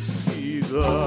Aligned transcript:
felicidade. 0.00 1.03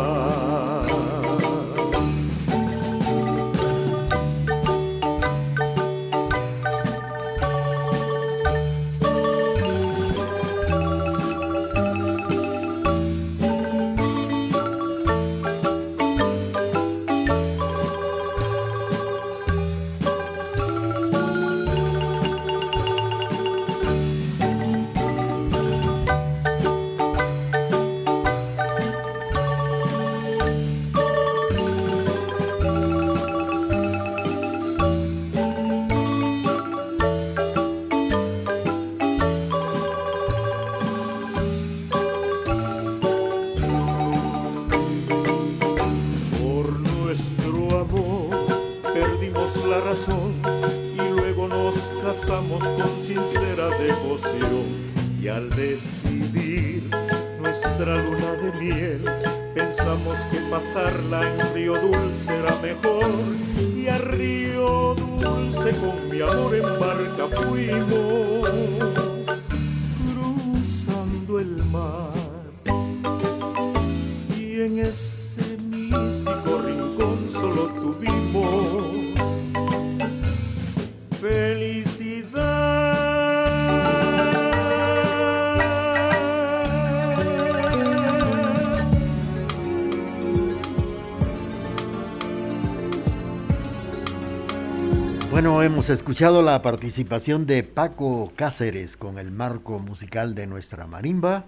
Bueno, 95.38 95.62
hemos 95.62 95.92
escuchado 95.92 96.42
la 96.42 96.64
participación 96.64 97.46
de 97.46 97.62
Paco 97.62 98.34
Cáceres 98.36 98.98
con 98.98 99.20
el 99.20 99.30
marco 99.30 99.78
musical 99.78 100.34
de 100.34 100.48
nuestra 100.48 100.88
marimba 100.88 101.46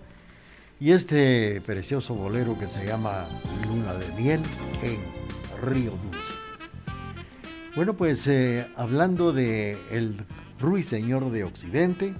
y 0.80 0.92
este 0.92 1.60
precioso 1.62 2.14
bolero 2.14 2.56
que 2.60 2.70
se 2.70 2.86
llama 2.86 3.28
Luna 3.66 3.96
de 3.96 4.08
Miel 4.14 4.42
en 4.84 5.00
Río 5.68 5.90
Dulce. 5.90 6.34
Bueno, 7.76 7.96
pues 7.96 8.28
eh, 8.28 8.68
hablando 8.76 9.34
de 9.34 9.76
el 9.90 10.24
ruiseñor 10.60 11.32
de 11.32 11.46
Occidente, 11.46 12.14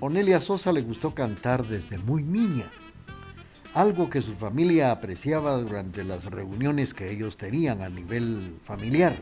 Onelia 0.00 0.40
Sosa 0.40 0.72
le 0.72 0.80
gustó 0.80 1.14
cantar 1.14 1.66
desde 1.66 1.98
muy 1.98 2.22
niña, 2.22 2.70
algo 3.74 4.08
que 4.08 4.22
su 4.22 4.32
familia 4.32 4.92
apreciaba 4.92 5.58
durante 5.58 6.04
las 6.04 6.24
reuniones 6.24 6.94
que 6.94 7.12
ellos 7.12 7.36
tenían 7.36 7.82
a 7.82 7.90
nivel 7.90 8.56
familiar. 8.64 9.14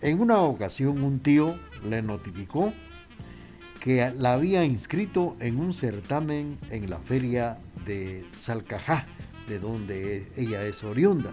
En 0.00 0.20
una 0.20 0.38
ocasión 0.42 1.02
un 1.02 1.18
tío 1.18 1.56
le 1.88 2.02
notificó 2.02 2.72
que 3.80 4.12
la 4.16 4.34
había 4.34 4.64
inscrito 4.64 5.36
en 5.40 5.58
un 5.58 5.74
certamen 5.74 6.56
en 6.70 6.88
la 6.88 6.98
feria 6.98 7.58
de 7.84 8.24
Salcajá, 8.38 9.06
de 9.48 9.58
donde 9.58 10.30
ella 10.36 10.62
es 10.62 10.84
oriunda. 10.84 11.32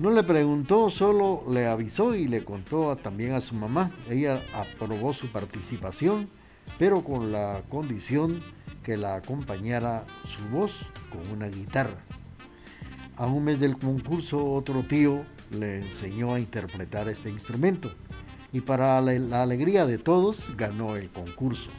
No 0.00 0.10
le 0.10 0.24
preguntó, 0.24 0.90
solo 0.90 1.44
le 1.48 1.66
avisó 1.66 2.16
y 2.16 2.26
le 2.26 2.42
contó 2.42 2.96
también 2.96 3.32
a 3.32 3.40
su 3.40 3.54
mamá. 3.54 3.92
Ella 4.10 4.40
aprobó 4.52 5.12
su 5.12 5.28
participación, 5.28 6.28
pero 6.80 7.02
con 7.02 7.30
la 7.30 7.62
condición 7.68 8.40
que 8.82 8.96
la 8.96 9.14
acompañara 9.14 10.04
su 10.24 10.56
voz 10.56 10.72
con 11.10 11.30
una 11.30 11.46
guitarra. 11.46 11.96
A 13.16 13.26
un 13.26 13.44
mes 13.44 13.60
del 13.60 13.78
concurso, 13.78 14.44
otro 14.44 14.82
tío 14.82 15.22
le 15.50 15.78
enseñó 15.78 16.34
a 16.34 16.40
interpretar 16.40 17.08
este 17.08 17.30
instrumento 17.30 17.90
y 18.52 18.60
para 18.60 19.00
la, 19.00 19.42
alegría 19.42 19.86
de 19.86 19.98
todos 19.98 20.56
ganó 20.56 20.96
el 20.96 21.08
concurso. 21.10 21.70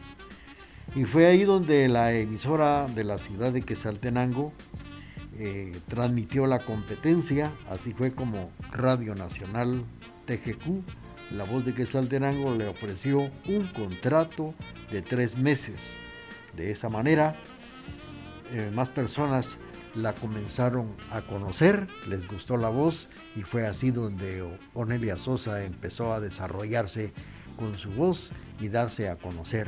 Y 0.95 1.05
fue 1.05 1.25
ahí 1.25 1.43
donde 1.43 1.87
la 1.87 2.13
emisora 2.13 2.87
de 2.87 3.03
la 3.03 3.17
ciudad 3.17 3.51
de 3.51 3.61
Quesaltenango 3.61 4.53
eh, 5.39 5.75
transmitió 5.87 6.47
la 6.47 6.59
competencia, 6.59 7.51
así 7.69 7.93
fue 7.93 8.11
como 8.11 8.49
Radio 8.71 9.15
Nacional 9.15 9.81
TGQ, 10.25 11.35
la 11.35 11.43
voz 11.43 11.65
de 11.65 11.73
Quesaltenango, 11.73 12.55
le 12.55 12.67
ofreció 12.67 13.19
un 13.47 13.67
contrato 13.75 14.53
de 14.91 15.01
tres 15.01 15.37
meses. 15.37 15.91
De 16.55 16.71
esa 16.71 16.89
manera, 16.89 17.35
eh, 18.53 18.71
más 18.73 18.89
personas 18.89 19.57
la 19.97 20.13
comenzaron 20.13 20.87
a 21.11 21.21
conocer, 21.21 21.87
les 22.07 22.27
gustó 22.27 22.57
la 22.57 22.69
voz 22.69 23.09
y 23.35 23.41
fue 23.41 23.67
así 23.67 23.91
donde 23.91 24.43
Onelia 24.73 25.17
Sosa 25.17 25.63
empezó 25.63 26.13
a 26.13 26.19
desarrollarse 26.19 27.11
con 27.57 27.77
su 27.77 27.91
voz 27.91 28.31
y 28.59 28.69
darse 28.69 29.09
a 29.09 29.15
conocer 29.15 29.67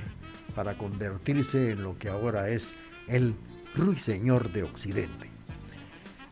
para 0.56 0.76
convertirse 0.76 1.72
en 1.72 1.84
lo 1.84 1.98
que 1.98 2.10
ahora 2.10 2.50
es 2.50 2.74
el 3.08 3.34
ruiseñor 3.76 4.52
de 4.52 4.64
Occidente. 4.64 5.30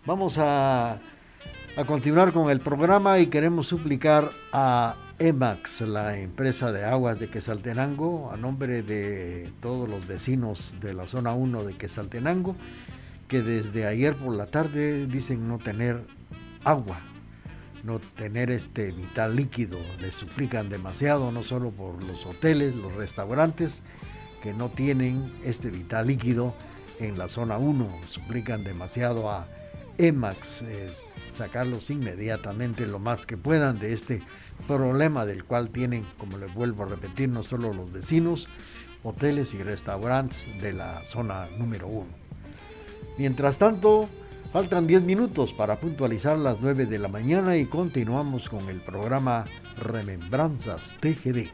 Vamos 0.06 0.38
a, 0.38 0.94
a 0.94 1.86
continuar 1.86 2.32
con 2.32 2.50
el 2.50 2.60
programa 2.60 3.20
y 3.20 3.28
queremos 3.28 3.68
suplicar 3.68 4.30
a 4.54 4.96
EMAX, 5.20 5.82
la 5.82 6.20
empresa 6.20 6.72
de 6.72 6.86
aguas 6.86 7.20
de 7.20 7.28
Quesaltenango, 7.28 8.32
a 8.32 8.38
nombre 8.38 8.84
de 8.84 9.50
todos 9.62 9.90
los 9.90 10.08
vecinos 10.08 10.76
de 10.80 10.94
la 10.94 11.08
zona 11.08 11.34
1 11.34 11.64
de 11.64 11.74
Quesaltenango, 11.74 12.56
que 13.28 13.42
desde 13.42 13.86
ayer 13.86 14.16
por 14.16 14.36
la 14.36 14.46
tarde 14.46 15.06
dicen 15.06 15.48
no 15.48 15.58
tener 15.58 16.02
agua, 16.64 17.00
no 17.84 18.00
tener 18.00 18.52
este 18.52 18.92
vital 18.92 19.36
líquido. 19.36 19.78
Les 20.02 20.16
suplican 20.16 20.70
demasiado, 20.70 21.32
no 21.32 21.44
solo 21.44 21.72
por 21.72 22.02
los 22.04 22.26
hoteles, 22.26 22.76
los 22.76 22.94
restaurantes, 22.96 23.82
que 24.42 24.54
no 24.54 24.70
tienen 24.70 25.32
este 25.44 25.70
vital 25.70 26.08
líquido 26.08 26.54
en 27.00 27.18
la 27.18 27.28
zona 27.28 27.58
1. 27.58 27.88
Suplican 28.10 28.64
demasiado 28.64 29.30
a 29.30 29.46
EMAX, 29.98 30.64
sacarlos 31.36 31.90
inmediatamente 31.90 32.86
lo 32.86 33.00
más 33.00 33.26
que 33.26 33.38
puedan 33.38 33.80
de 33.80 33.94
este 33.94 34.22
problema 34.68 35.26
del 35.26 35.44
cual 35.44 35.70
tienen, 35.70 36.06
como 36.18 36.38
les 36.38 36.54
vuelvo 36.54 36.84
a 36.84 36.88
repetir, 36.88 37.30
no 37.30 37.44
solo 37.44 37.74
los 37.74 37.92
vecinos, 37.92 38.48
hoteles 39.04 39.54
y 39.54 39.64
restaurantes 39.64 40.62
de 40.62 40.74
la 40.74 41.02
zona 41.04 41.48
número 41.58 41.88
1. 41.88 42.27
Mientras 43.18 43.58
tanto, 43.58 44.08
faltan 44.54 44.88
10 44.88 45.04
minutos 45.04 45.54
para 45.54 45.76
puntualizar 45.76 46.38
las 46.38 46.58
9 46.62 46.86
de 46.86 47.00
la 47.00 47.08
mañana 47.08 47.58
y 47.58 47.66
continuamos 47.66 48.48
con 48.50 48.70
el 48.70 48.80
programa 48.80 49.46
Remembranzas 49.82 50.94
TGD. 51.00 51.48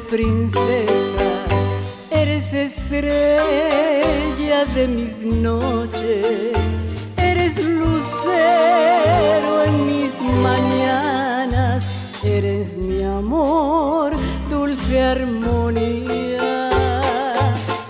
Princesa, 0.00 1.46
eres 2.10 2.52
estrella 2.52 3.40
de 4.74 4.88
mis 4.88 5.18
noches, 5.22 6.56
eres 7.16 7.62
lucero 7.62 8.02
en 9.64 9.86
mis 9.86 10.20
mañanas, 10.42 12.24
eres 12.24 12.76
mi 12.76 13.02
amor, 13.04 14.12
dulce 14.50 15.00
armonía, 15.00 16.70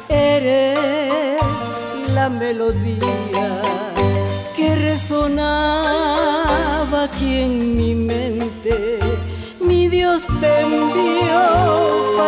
eres 0.09 0.79
la 2.15 2.29
melodía 2.29 3.63
que 4.57 4.75
resonaba 4.75 6.25
aquí 7.05 7.43
en 7.43 7.77
mi 7.77 7.95
mente 7.95 9.01
Dios 10.05 10.27
te 10.41 10.61
envió 10.61 11.14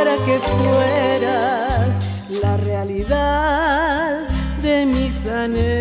para 0.07 0.25
que 0.25 0.39
fueras 0.39 1.97
la 2.41 2.57
realidad 2.59 4.29
de 4.63 4.87
mis 4.87 5.27
anhelos. 5.27 5.76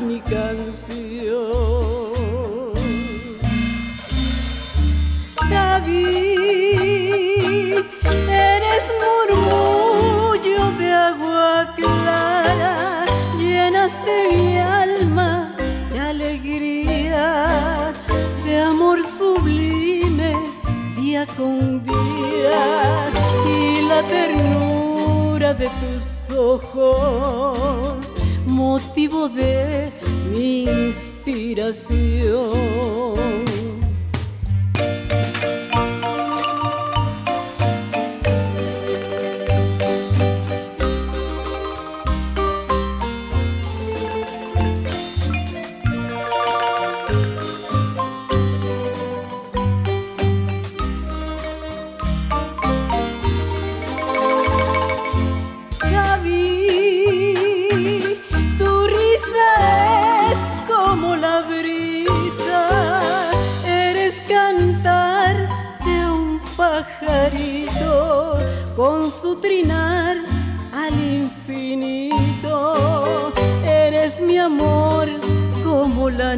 Mi 0.00 0.20
canción. 0.20 1.52
David, 5.50 6.98
eres 8.28 8.84
murmullo 9.02 10.70
de 10.78 10.92
agua 10.92 11.74
clara, 11.74 13.06
llenaste 13.38 14.12
mi 14.32 14.58
alma 14.58 15.56
de 15.90 16.00
alegría, 16.00 17.92
de 18.44 18.60
amor 18.60 18.98
sublime, 19.04 20.36
día 20.96 21.26
con 21.36 21.82
día, 21.82 23.10
y 23.46 23.88
la 23.88 24.02
ternura 24.02 25.54
de 25.54 25.68
tus 25.80 26.36
ojos, 26.36 27.97
motivo 28.58 29.28
de 29.28 29.88
mi 30.34 30.64
inspiración. 30.64 31.88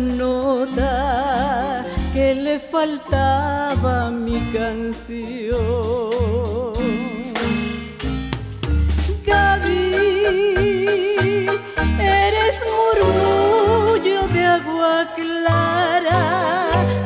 Nota 0.00 1.85
que 2.12 2.35
le 2.35 2.58
faltaba 2.58 4.11
mi 4.11 4.41
canción. 4.52 5.56
Gaby, 9.27 9.86
eres 11.98 12.56
murmullo 12.75 14.20
de 14.34 14.44
agua 14.44 14.94
clara, 15.15 16.22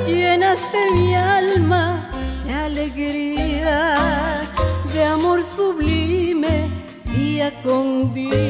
llenaste 0.07 0.79
mi 0.95 1.15
alma 1.15 2.11
de 2.45 2.53
alegría 2.55 4.45
de 4.93 5.05
amor 5.05 5.43
sublime 5.43 6.71
día 7.17 7.53
con 7.63 8.13
día 8.15 8.44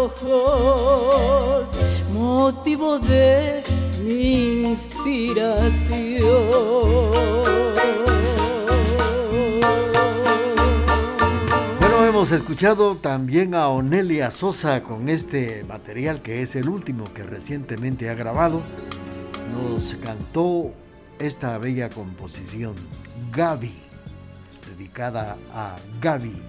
ojos 0.00 1.70
motivo 2.12 2.98
de 2.98 3.62
mi 4.02 4.62
inspiración. 4.68 6.40
Bueno, 11.78 12.06
hemos 12.06 12.32
escuchado 12.32 12.96
también 12.96 13.54
a 13.54 13.68
Onelia 13.68 14.30
Sosa 14.30 14.82
con 14.82 15.10
este 15.10 15.64
material 15.64 16.22
que 16.22 16.40
es 16.42 16.56
el 16.56 16.68
último 16.70 17.04
que 17.12 17.22
recientemente 17.22 18.08
ha 18.08 18.14
grabado. 18.14 18.62
Nos 19.52 19.94
cantó 19.96 20.72
esta 21.18 21.58
bella 21.58 21.90
composición, 21.90 22.74
Gaby, 23.32 23.74
dedicada 24.66 25.36
a 25.52 25.76
Gaby, 26.00 26.40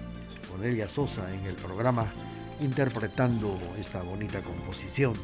con 0.50 0.64
ella 0.64 0.88
Sosa 0.88 1.22
en 1.34 1.44
el 1.46 1.54
programa, 1.56 2.06
interpretando 2.62 3.58
esta 3.78 4.02
bonita 4.02 4.40
composición. 4.40 5.14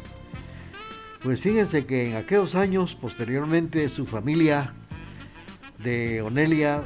Pues 1.22 1.40
fíjense 1.40 1.86
que 1.86 2.10
en 2.10 2.16
aquellos 2.16 2.54
años, 2.54 2.94
posteriormente, 2.94 3.88
su 3.88 4.06
familia 4.06 4.72
de 5.78 6.22
Onelia, 6.22 6.82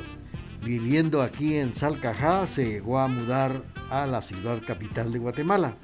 viviendo 0.62 1.23
aquí 1.23 1.56
en 1.56 1.75
Salcajá, 1.75 2.47
se 2.47 2.66
llegó 2.66 2.99
a 2.99 3.09
mudar 3.09 3.62
a 3.90 4.06
la 4.06 4.23
ciudad 4.23 4.61
capital 4.66 5.12
de 5.12 5.18
Guatemala. 5.18 5.75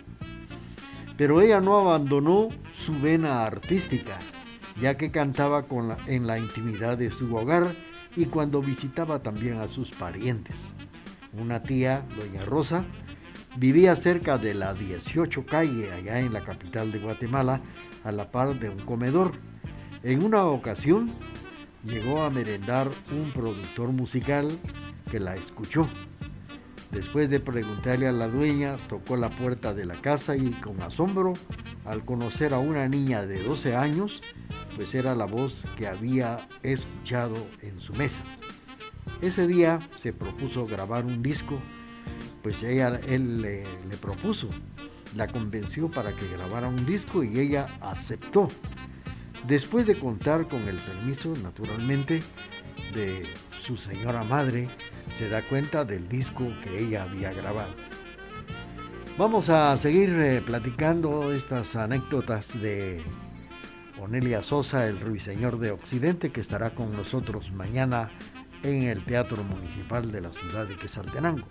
Pero 1.17 1.41
ella 1.41 1.61
no 1.61 1.79
abandonó 1.79 2.49
su 2.75 2.99
vena 3.01 3.45
artística 3.45 4.19
ya 4.81 4.97
que 4.97 5.11
cantaba 5.11 5.65
con 5.65 5.97
en 6.07 6.27
la 6.27 6.39
intimidad 6.39 6.99
de 6.99 7.11
su 7.11 7.35
hogar 7.35 7.67
y 8.17 8.27
cuando 8.27 8.63
visitaba 8.63 9.21
también 9.21 9.59
a 9.59 9.69
sus 9.69 9.91
parientes. 9.91 10.57
Una 11.33 11.63
tía, 11.63 12.03
doña 12.19 12.45
Rosa, 12.45 12.85
vivía 13.59 13.97
cerca 13.97 14.39
de 14.39 14.55
la 14.55 14.73
18 14.73 15.45
calle, 15.45 15.91
allá 15.93 16.21
en 16.21 16.33
la 16.33 16.41
capital 16.41 16.93
de 16.93 17.01
Guatemala, 17.01 17.61
a 18.05 18.13
la 18.13 18.31
par 18.31 18.59
de 18.59 18.71
un 18.71 18.79
comedor. 18.79 19.33
En 20.05 20.23
una 20.23 20.45
ocasión 20.45 21.11
llegó 21.85 22.23
a 22.23 22.31
merendar 22.31 22.89
un 23.11 23.33
productor 23.33 23.91
musical 23.91 24.49
que 25.11 25.19
la 25.19 25.35
escuchó. 25.35 25.89
Después 26.93 27.29
de 27.29 27.41
preguntarle 27.41 28.07
a 28.07 28.13
la 28.13 28.29
dueña, 28.29 28.77
tocó 28.89 29.17
la 29.17 29.29
puerta 29.29 29.75
de 29.75 29.87
la 29.87 29.95
casa 29.95 30.37
y 30.37 30.51
con 30.53 30.81
asombro, 30.81 31.35
al 31.85 32.05
conocer 32.05 32.55
a 32.55 32.59
una 32.59 32.89
niña 32.89 33.27
de 33.27 33.43
12 33.43 33.75
años, 33.75 34.23
pues 34.77 34.95
era 34.95 35.17
la 35.17 35.25
voz 35.25 35.65
que 35.77 35.89
había 35.89 36.47
escuchado 36.63 37.35
en 37.63 37.81
su 37.81 37.93
mesa. 37.95 38.23
Ese 39.21 39.49
día 39.49 39.81
se 39.99 40.13
propuso 40.13 40.65
grabar 40.65 41.05
un 41.05 41.23
disco, 41.23 41.59
pues 42.49 42.63
ella, 42.63 42.99
él 43.07 43.43
le, 43.43 43.63
propuso 44.01 44.49
la 45.15 45.27
convenció 45.27 45.91
para 45.91 46.13
que 46.13 46.27
grabara 46.29 46.67
un 46.67 46.87
disco 46.87 47.23
y 47.23 47.39
ella 47.39 47.67
aceptó. 47.83 48.49
Después 49.47 49.87
de 49.87 49.95
contar 49.95 50.49
con 50.49 50.67
el 50.67 50.77
permiso, 50.77 51.35
naturalmente, 51.43 52.23
de 52.95 53.27
su 53.61 53.77
señora 53.77 54.25
madre, 54.25 54.67
se 55.19 55.29
da 55.29 55.43
cuenta 55.43 55.85
del 55.85 56.09
disco 56.09 56.47
que 56.65 56.87
ella 56.87 57.03
había 57.03 57.35
grabado. 57.35 57.75
Vamos 59.19 59.51
a 59.51 59.77
seguir 59.77 60.09
eh, 60.19 60.41
platicando 60.41 61.31
estas 61.35 61.77
anécdotas 61.77 62.59
de 62.63 63.03
Onelia 64.01 64.43
Sosa, 64.43 64.87
el 64.87 64.99
ruiseñor 64.99 65.59
de 65.59 65.71
Occidente, 65.71 66.33
que 66.33 66.41
estará 66.41 66.71
con 66.71 66.93
nosotros 66.93 67.53
mañana 67.53 68.09
en 68.63 68.85
el 68.85 69.05
Teatro 69.05 69.45
Municipal 69.45 70.11
de 70.11 70.23
la 70.23 70.33
ciudad 70.33 70.67
de 70.67 70.77
Quesaltenango. 70.77 71.47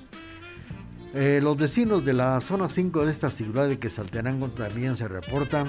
Eh, 1.13 1.39
los 1.41 1.57
vecinos 1.57 2.03
de 2.03 2.13
la 2.13 2.39
zona 2.41 2.69
5 2.69 3.05
de 3.05 3.11
esta 3.11 3.31
ciudad 3.31 3.67
de 3.67 3.79
Quesaltenango 3.79 4.49
también 4.49 4.97
se 4.97 5.07
reportan 5.07 5.67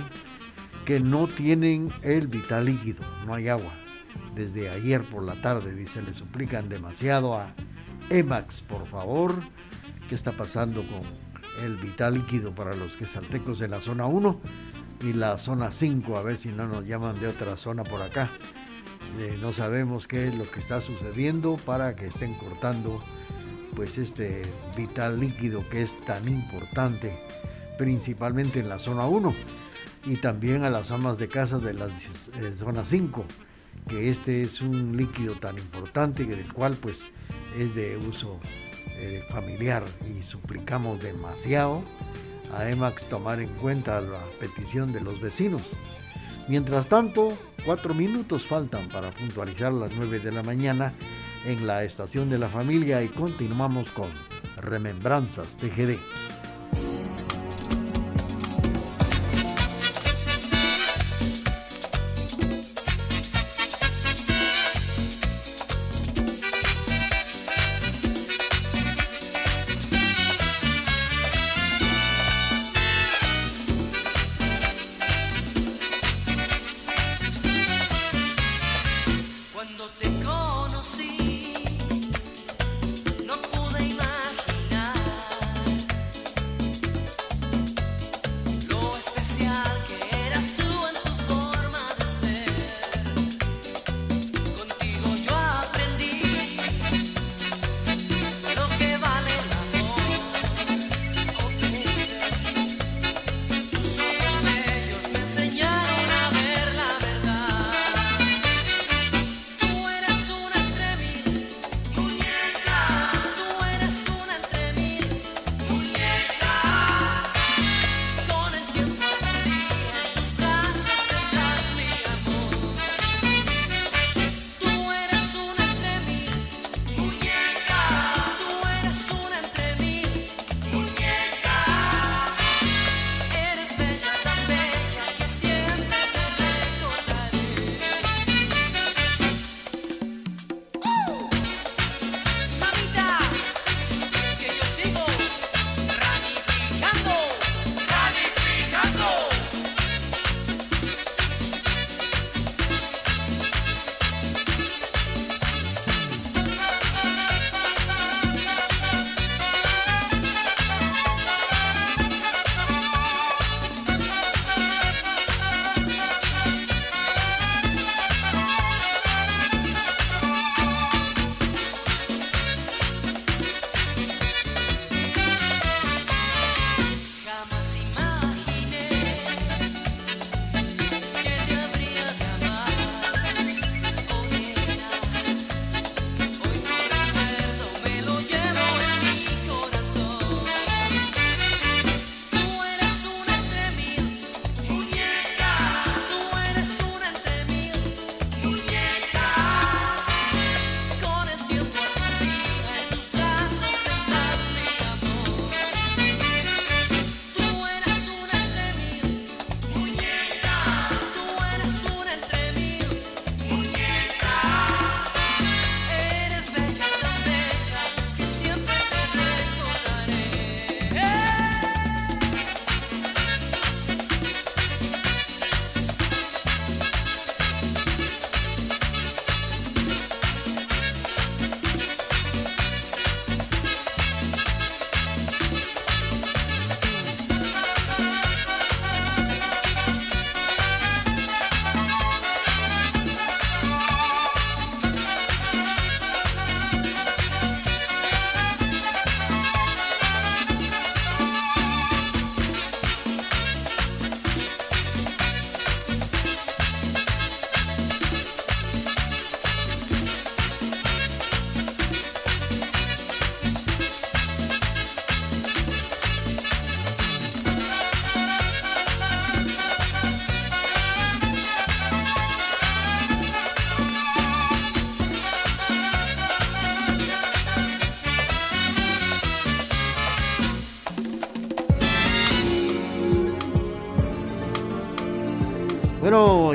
que 0.85 1.00
no 1.00 1.26
tienen 1.28 1.90
el 2.02 2.26
vital 2.26 2.64
líquido, 2.64 3.04
no 3.26 3.35
hay 3.35 3.49
agua. 3.49 3.73
Desde 4.35 4.68
ayer 4.68 5.02
por 5.02 5.23
la 5.23 5.40
tarde, 5.40 5.75
dice, 5.75 6.02
le 6.02 6.14
suplican 6.14 6.68
demasiado 6.68 7.35
a 7.35 7.54
Emax, 8.11 8.62
por 8.62 8.87
favor, 8.87 9.35
qué 10.09 10.14
está 10.14 10.33
pasando 10.33 10.83
con 10.83 11.02
el 11.64 11.76
vital 11.76 12.14
líquido 12.14 12.54
para 12.54 12.75
los 12.75 12.97
quesaltecos 12.97 13.59
de 13.59 13.68
la 13.68 13.80
zona 13.80 14.07
1 14.07 14.40
y 15.02 15.12
la 15.12 15.38
zona 15.38 15.71
5, 15.71 16.16
a 16.16 16.23
ver 16.23 16.38
si 16.38 16.49
no 16.49 16.66
nos 16.66 16.85
llaman 16.85 17.21
de 17.21 17.28
otra 17.28 17.57
zona 17.57 17.85
por 17.85 18.02
acá. 18.02 18.28
Eh, 19.21 19.38
no 19.40 19.52
sabemos 19.52 20.07
qué 20.07 20.28
es 20.28 20.35
lo 20.35 20.49
que 20.50 20.61
está 20.61 20.80
sucediendo 20.80 21.57
para 21.64 21.97
que 21.97 22.07
estén 22.07 22.35
cortando 22.35 23.00
pues 23.78 23.97
este 23.97 24.42
vital 24.76 25.20
líquido 25.20 25.62
que 25.70 25.82
es 25.82 25.94
tan 26.00 26.26
importante 26.26 27.16
principalmente 27.78 28.58
en 28.58 28.68
la 28.68 28.80
zona 28.80 29.06
1 29.06 29.32
y 30.06 30.16
también 30.16 30.64
a 30.64 30.68
las 30.68 30.90
amas 30.90 31.16
de 31.16 31.28
casa 31.28 31.61
de 31.61 31.75
la 31.75 31.87
eh, 31.87 32.52
zona 32.56 32.85
5 32.85 33.25
que 33.88 34.11
este 34.11 34.42
es 34.42 34.62
un 34.62 34.97
líquido 34.97 35.37
tan 35.37 35.56
importante 35.58 36.26
que 36.26 36.35
del 36.35 36.52
cual 36.52 36.75
pues 36.75 37.11
es 37.56 37.76
de 37.76 37.97
uso 37.99 38.40
eh, 38.97 39.23
familiar 39.30 39.85
y 40.12 40.25
suplicamos 40.25 41.00
demasiado 41.00 41.85
a 42.56 42.68
EMAX 42.68 43.06
tomar 43.06 43.38
en 43.40 43.49
cuenta 43.49 44.00
la 44.00 44.25
petición 44.40 44.92
de 44.92 45.02
los 45.02 45.20
vecinos. 45.20 45.62
Mientras 46.49 46.88
tanto, 46.88 47.38
cuatro 47.64 47.94
minutos 47.94 48.44
faltan 48.44 48.88
para 48.88 49.12
puntualizar 49.12 49.73
las 49.73 49.92
9 49.97 50.18
de 50.18 50.32
la 50.32 50.42
mañana 50.42 50.92
en 51.45 51.66
la 51.66 51.85
estación 51.85 52.28
de 52.30 52.38
la 52.38 52.49
familia 52.49 53.02
y 53.02 53.09
continuamos 53.09 53.90
con 53.90 54.09
Remembranzas 54.57 55.57
TGD. 55.57 55.97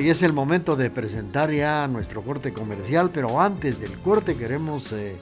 Y 0.03 0.09
es 0.09 0.21
el 0.21 0.33
momento 0.33 0.75
de 0.75 0.89
presentar 0.89 1.49
ya 1.49 1.87
nuestro 1.87 2.23
corte 2.23 2.51
comercial, 2.51 3.09
pero 3.13 3.39
antes 3.39 3.79
del 3.79 3.93
corte 3.99 4.35
queremos 4.35 4.91
eh, 4.91 5.15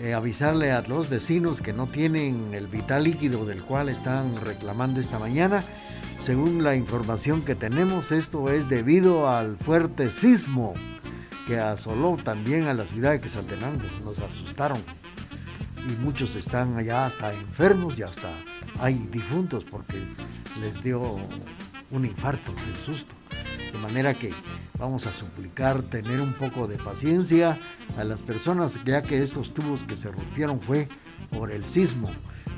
eh, 0.00 0.14
avisarle 0.14 0.72
a 0.72 0.80
los 0.80 1.10
vecinos 1.10 1.60
que 1.60 1.74
no 1.74 1.86
tienen 1.86 2.54
el 2.54 2.68
vital 2.68 3.04
líquido 3.04 3.44
del 3.44 3.62
cual 3.62 3.90
están 3.90 4.34
reclamando 4.42 4.98
esta 4.98 5.18
mañana. 5.18 5.62
Según 6.22 6.64
la 6.64 6.74
información 6.74 7.42
que 7.42 7.54
tenemos, 7.54 8.12
esto 8.12 8.50
es 8.50 8.66
debido 8.70 9.28
al 9.28 9.58
fuerte 9.58 10.08
sismo 10.08 10.72
que 11.46 11.58
asoló 11.58 12.16
también 12.16 12.68
a 12.68 12.72
la 12.74 12.86
ciudad 12.86 13.10
de 13.10 13.20
Quetzaltenango. 13.20 13.82
Nos 14.06 14.18
asustaron 14.20 14.78
y 15.86 16.02
muchos 16.02 16.34
están 16.34 16.78
allá 16.78 17.04
hasta 17.04 17.34
enfermos 17.34 17.98
y 17.98 18.04
hasta 18.04 18.30
hay 18.80 18.94
difuntos 19.12 19.64
porque 19.64 19.98
les 20.62 20.82
dio 20.82 21.18
un 21.90 22.06
infarto 22.06 22.54
del 22.54 22.76
susto. 22.86 23.21
De 23.72 23.78
manera 23.78 24.14
que 24.14 24.30
vamos 24.78 25.06
a 25.06 25.12
suplicar 25.12 25.82
tener 25.82 26.20
un 26.20 26.32
poco 26.34 26.66
de 26.66 26.76
paciencia 26.76 27.58
a 27.96 28.04
las 28.04 28.20
personas, 28.20 28.78
ya 28.84 29.02
que 29.02 29.22
estos 29.22 29.54
tubos 29.54 29.84
que 29.84 29.96
se 29.96 30.10
rompieron 30.10 30.60
fue 30.60 30.88
por 31.30 31.50
el 31.50 31.66
sismo, 31.66 32.10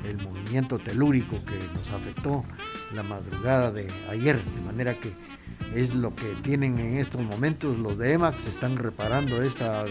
el 0.05 0.17
movimiento 0.17 0.77
telúrico 0.77 1.37
que 1.45 1.57
nos 1.73 1.89
afectó 1.91 2.43
la 2.93 3.03
madrugada 3.03 3.71
de 3.71 3.87
ayer. 4.09 4.43
De 4.43 4.61
manera 4.61 4.93
que 4.93 5.13
es 5.73 5.93
lo 5.93 6.15
que 6.15 6.27
tienen 6.43 6.79
en 6.79 6.97
estos 6.97 7.21
momentos 7.21 7.77
los 7.77 7.97
de 7.97 8.13
EMAX, 8.13 8.47
están 8.47 8.77
reparando 8.77 9.41
esta 9.41 9.85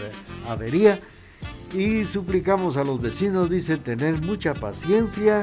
avería 0.47 0.99
y 1.73 2.05
suplicamos 2.05 2.77
a 2.77 2.83
los 2.83 3.01
vecinos, 3.01 3.49
dice, 3.49 3.77
tener 3.77 4.21
mucha 4.21 4.53
paciencia 4.53 5.41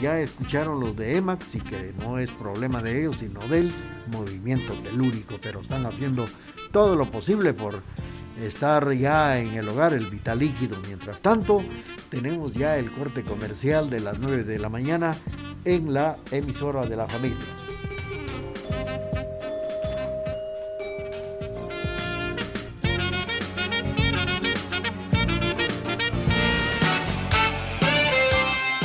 ya 0.00 0.20
escucharon 0.20 0.80
los 0.80 0.96
de 0.96 1.16
EMAX 1.16 1.54
y 1.54 1.60
que 1.60 1.92
no 1.98 2.18
es 2.18 2.30
problema 2.30 2.82
de 2.82 3.00
ellos, 3.00 3.18
sino 3.18 3.40
del 3.48 3.72
movimiento 4.12 4.72
telúrico, 4.74 5.36
pero 5.42 5.60
están 5.60 5.86
haciendo 5.86 6.26
todo 6.72 6.96
lo 6.96 7.10
posible 7.10 7.54
por 7.54 7.82
estar 8.42 8.92
ya 8.92 9.38
en 9.38 9.54
el 9.54 9.68
hogar 9.68 9.94
el 9.94 10.06
vital 10.06 10.40
líquido. 10.40 10.76
Mientras 10.86 11.20
tanto, 11.20 11.62
tenemos 12.10 12.54
ya 12.54 12.76
el 12.76 12.90
corte 12.90 13.22
comercial 13.22 13.90
de 13.90 14.00
las 14.00 14.18
9 14.18 14.44
de 14.44 14.58
la 14.58 14.68
mañana 14.68 15.14
en 15.64 15.94
la 15.94 16.16
emisora 16.30 16.86
de 16.86 16.96
la 16.96 17.06
familia. 17.06 17.63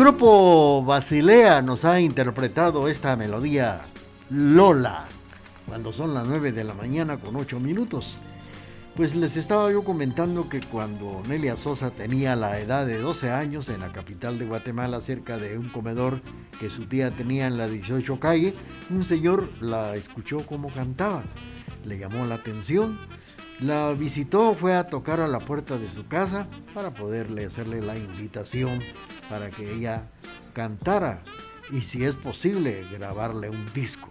grupo 0.00 0.82
Basilea 0.82 1.60
nos 1.60 1.84
ha 1.84 2.00
interpretado 2.00 2.88
esta 2.88 3.16
melodía 3.16 3.82
Lola, 4.30 5.04
cuando 5.66 5.92
son 5.92 6.14
las 6.14 6.26
9 6.26 6.52
de 6.52 6.64
la 6.64 6.72
mañana 6.72 7.18
con 7.18 7.36
8 7.36 7.60
minutos. 7.60 8.16
Pues 8.96 9.14
les 9.14 9.36
estaba 9.36 9.70
yo 9.70 9.84
comentando 9.84 10.48
que 10.48 10.60
cuando 10.60 11.22
Nelia 11.28 11.58
Sosa 11.58 11.90
tenía 11.90 12.34
la 12.34 12.58
edad 12.60 12.86
de 12.86 12.96
12 12.96 13.30
años 13.30 13.68
en 13.68 13.80
la 13.80 13.92
capital 13.92 14.38
de 14.38 14.46
Guatemala, 14.46 15.02
cerca 15.02 15.36
de 15.36 15.58
un 15.58 15.68
comedor 15.68 16.22
que 16.58 16.70
su 16.70 16.86
tía 16.86 17.10
tenía 17.10 17.46
en 17.46 17.58
la 17.58 17.68
18 17.68 18.18
calle, 18.18 18.54
un 18.88 19.04
señor 19.04 19.50
la 19.60 19.96
escuchó 19.96 20.46
como 20.46 20.70
cantaba. 20.70 21.22
Le 21.84 21.98
llamó 21.98 22.24
la 22.24 22.36
atención, 22.36 22.98
la 23.60 23.92
visitó, 23.92 24.54
fue 24.54 24.74
a 24.74 24.84
tocar 24.84 25.20
a 25.20 25.28
la 25.28 25.40
puerta 25.40 25.76
de 25.76 25.90
su 25.90 26.06
casa 26.06 26.46
para 26.72 26.88
poderle 26.88 27.44
hacerle 27.44 27.82
la 27.82 27.98
invitación 27.98 28.80
para 29.30 29.48
que 29.48 29.72
ella 29.72 30.02
cantara 30.52 31.22
y 31.72 31.82
si 31.82 32.04
es 32.04 32.16
posible 32.16 32.84
grabarle 32.92 33.48
un 33.48 33.72
disco. 33.72 34.08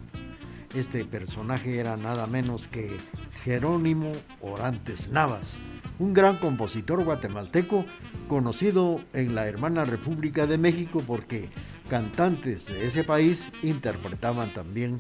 Este 0.74 1.04
personaje 1.04 1.78
era 1.80 1.98
nada 1.98 2.26
menos 2.26 2.68
que 2.68 2.96
Jerónimo 3.44 4.12
Orantes 4.42 5.10
Navas, 5.10 5.56
un 6.00 6.14
gran 6.14 6.38
compositor 6.38 7.04
guatemalteco 7.04 7.86
conocido 8.28 9.02
en 9.14 9.36
la 9.36 9.48
hermana 9.48 9.84
República 9.84 10.48
de 10.48 10.58
México 10.58 11.04
porque 11.06 11.50
cantantes 11.90 12.66
de 12.68 12.88
ese 12.88 13.04
país 13.04 13.44
interpretaban 13.64 14.50
también 14.50 14.98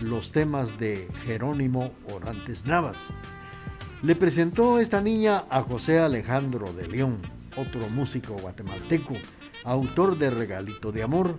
los 0.00 0.32
temas 0.32 0.78
de 0.78 1.08
Jerónimo 1.24 1.92
Orantes 2.12 2.66
Navas. 2.66 2.96
Le 4.02 4.16
presentó 4.16 4.80
esta 4.80 5.00
niña 5.00 5.44
a 5.48 5.62
José 5.62 6.00
Alejandro 6.00 6.72
de 6.72 6.88
León, 6.88 7.18
otro 7.56 7.88
músico 7.90 8.34
guatemalteco, 8.34 9.14
autor 9.64 10.18
de 10.18 10.30
Regalito 10.30 10.92
de 10.92 11.02
Amor, 11.02 11.36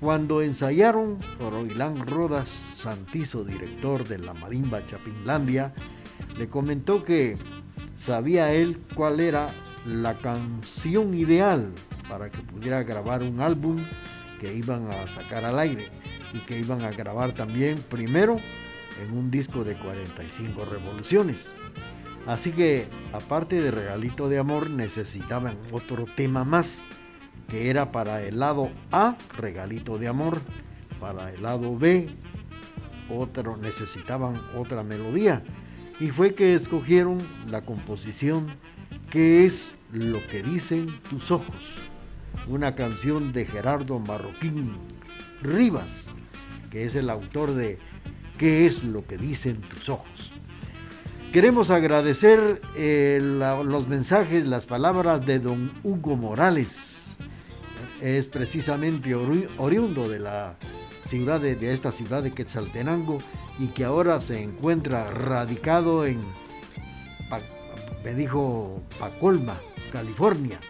cuando 0.00 0.42
ensayaron 0.42 1.18
Roilán 1.40 2.06
Rodas, 2.06 2.48
Santizo, 2.74 3.44
director 3.44 4.06
de 4.06 4.18
la 4.18 4.32
Marimba 4.34 4.86
Chapinlandia, 4.86 5.72
le 6.38 6.48
comentó 6.48 7.04
que 7.04 7.36
sabía 7.96 8.52
él 8.52 8.78
cuál 8.94 9.18
era 9.18 9.48
la 9.84 10.14
canción 10.14 11.14
ideal 11.14 11.72
para 12.08 12.30
que 12.30 12.38
pudiera 12.38 12.82
grabar 12.84 13.22
un 13.22 13.40
álbum 13.40 13.78
que 14.40 14.54
iban 14.54 14.88
a 14.90 15.08
sacar 15.08 15.44
al 15.44 15.58
aire 15.58 15.88
y 16.32 16.38
que 16.38 16.58
iban 16.58 16.82
a 16.82 16.90
grabar 16.90 17.32
también 17.32 17.78
primero 17.90 18.38
en 19.02 19.16
un 19.16 19.30
disco 19.30 19.64
de 19.64 19.74
45 19.74 20.64
revoluciones. 20.64 21.50
Así 22.26 22.52
que 22.52 22.86
aparte 23.12 23.60
de 23.60 23.70
Regalito 23.70 24.28
de 24.28 24.38
Amor 24.38 24.70
necesitaban 24.70 25.56
otro 25.72 26.04
tema 26.04 26.44
más 26.44 26.80
que 27.48 27.70
era 27.70 27.92
para 27.92 28.22
el 28.22 28.38
lado 28.38 28.70
A, 28.92 29.16
regalito 29.36 29.98
de 29.98 30.08
amor, 30.08 30.38
para 31.00 31.32
el 31.32 31.42
lado 31.42 31.76
B, 31.76 32.08
otro, 33.10 33.56
necesitaban 33.56 34.40
otra 34.56 34.82
melodía. 34.82 35.42
Y 36.00 36.10
fue 36.10 36.34
que 36.34 36.54
escogieron 36.54 37.18
la 37.50 37.62
composición 37.62 38.46
que 39.10 39.46
es 39.46 39.72
lo 39.92 40.24
que 40.28 40.42
dicen 40.42 40.86
tus 41.08 41.30
ojos, 41.30 41.56
una 42.46 42.74
canción 42.74 43.32
de 43.32 43.46
Gerardo 43.46 43.98
Marroquín 43.98 44.72
Rivas, 45.42 46.06
que 46.70 46.84
es 46.84 46.94
el 46.94 47.10
autor 47.10 47.54
de 47.54 47.78
¿Qué 48.38 48.66
es 48.66 48.84
lo 48.84 49.04
que 49.04 49.18
dicen 49.18 49.56
tus 49.56 49.88
ojos? 49.88 50.30
Queremos 51.32 51.70
agradecer 51.70 52.62
eh, 52.76 53.18
los 53.20 53.88
mensajes, 53.88 54.46
las 54.46 54.64
palabras 54.64 55.26
de 55.26 55.40
don 55.40 55.72
Hugo 55.82 56.16
Morales, 56.16 56.97
es 58.00 58.26
precisamente 58.26 59.14
oriundo 59.14 60.08
de 60.08 60.18
la 60.18 60.54
ciudad 61.06 61.40
de, 61.40 61.72
esta 61.72 61.90
ciudad 61.90 62.22
de 62.22 62.32
Quetzaltenango 62.32 63.20
y 63.58 63.68
que 63.68 63.84
ahora 63.84 64.20
se 64.20 64.42
encuentra 64.42 65.10
radicado 65.10 66.04
en, 66.06 66.20
me 68.04 68.14
dijo 68.14 68.82
Pacolma, 68.98 69.58
California, 69.90 70.60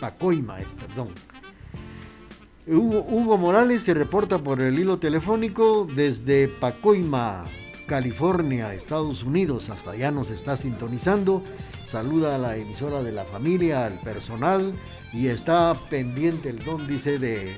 Pacoima 0.00 0.60
es, 0.60 0.68
perdón. 0.72 1.08
Hugo, 2.66 3.04
Hugo 3.08 3.38
Morales 3.38 3.82
se 3.82 3.94
reporta 3.94 4.38
por 4.38 4.60
el 4.60 4.78
hilo 4.78 4.98
telefónico 4.98 5.86
desde 5.94 6.48
Pacoima, 6.48 7.44
California, 7.86 8.74
Estados 8.74 9.24
Unidos, 9.24 9.68
hasta 9.68 9.92
allá 9.92 10.10
nos 10.10 10.30
está 10.30 10.56
sintonizando. 10.56 11.42
Saluda 11.90 12.36
a 12.36 12.38
la 12.38 12.56
emisora 12.56 13.02
de 13.02 13.12
la 13.12 13.24
familia, 13.24 13.84
al 13.86 13.94
personal 13.94 14.72
y 15.12 15.28
está 15.28 15.74
pendiente 15.90 16.48
el 16.48 16.64
don, 16.64 16.86
dice, 16.86 17.18
de 17.18 17.56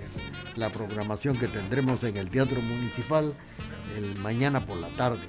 la 0.57 0.71
programación 0.71 1.37
que 1.37 1.49
tendremos 1.49 2.03
en 2.05 2.17
el 2.17 2.31
Teatro 2.31 2.61
Municipal 2.61 3.35
el 3.97 4.17
mañana 4.21 4.61
por 4.61 4.77
la 4.79 4.89
tarde. 4.89 5.23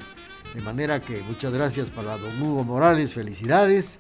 De 0.53 0.61
manera 0.61 1.01
que 1.01 1.21
muchas 1.27 1.53
gracias 1.53 1.89
para 1.89 2.17
don 2.17 2.41
Hugo 2.41 2.63
Morales, 2.63 3.13
felicidades 3.13 3.99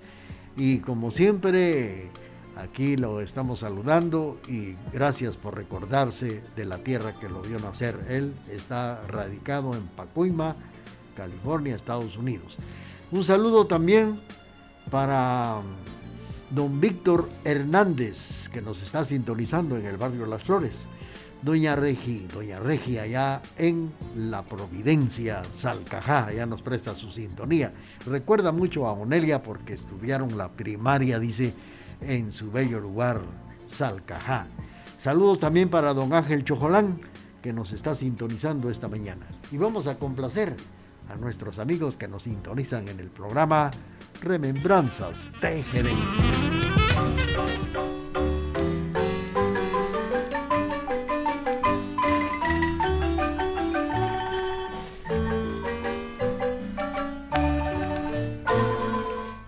y 0.55 0.79
como 0.79 1.11
siempre 1.11 2.09
aquí 2.55 2.95
lo 2.95 3.21
estamos 3.21 3.59
saludando 3.59 4.39
y 4.47 4.75
gracias 4.93 5.35
por 5.35 5.55
recordarse 5.55 6.41
de 6.55 6.65
la 6.65 6.77
tierra 6.77 7.13
que 7.13 7.29
lo 7.29 7.41
vio 7.41 7.59
nacer. 7.59 7.97
Él 8.09 8.33
está 8.49 9.01
radicado 9.07 9.73
en 9.73 9.85
Pacoima, 9.87 10.55
California, 11.15 11.75
Estados 11.75 12.17
Unidos. 12.17 12.57
Un 13.11 13.23
saludo 13.23 13.67
también 13.67 14.19
para 14.89 15.61
don 16.49 16.79
Víctor 16.79 17.29
Hernández, 17.43 18.49
que 18.49 18.61
nos 18.61 18.81
está 18.81 19.03
sintonizando 19.03 19.77
en 19.77 19.85
el 19.85 19.97
barrio 19.97 20.25
Las 20.25 20.43
Flores. 20.43 20.85
Doña 21.41 21.75
Regi, 21.75 22.27
Doña 22.33 22.59
Regi 22.59 22.97
allá 22.97 23.41
en 23.57 23.91
La 24.17 24.41
Providencia, 24.41 25.41
Salcajá, 25.53 26.31
ya 26.31 26.45
nos 26.45 26.61
presta 26.61 26.95
su 26.95 27.11
sintonía. 27.11 27.71
Recuerda 28.05 28.51
mucho 28.51 28.87
a 28.87 28.93
Onelia 28.93 29.43
porque 29.43 29.73
estudiaron 29.73 30.37
la 30.37 30.49
primaria, 30.49 31.19
dice, 31.19 31.53
en 32.01 32.31
su 32.31 32.51
bello 32.51 32.79
lugar, 32.79 33.21
Salcajá. 33.67 34.47
Saludos 34.97 35.39
también 35.39 35.69
para 35.69 35.93
don 35.93 36.13
Ángel 36.13 36.43
Chojolán, 36.43 36.99
que 37.43 37.53
nos 37.53 37.73
está 37.73 37.93
sintonizando 37.93 38.71
esta 38.71 38.87
mañana. 38.87 39.27
Y 39.51 39.57
vamos 39.57 39.85
a 39.85 39.99
complacer 39.99 40.55
a 41.09 41.15
nuestros 41.15 41.59
amigos 41.59 41.95
que 41.95 42.07
nos 42.07 42.23
sintonizan 42.23 42.87
en 42.87 42.99
el 42.99 43.09
programa 43.09 43.69
Remembranzas 44.25 45.29
TGD. 45.39 45.87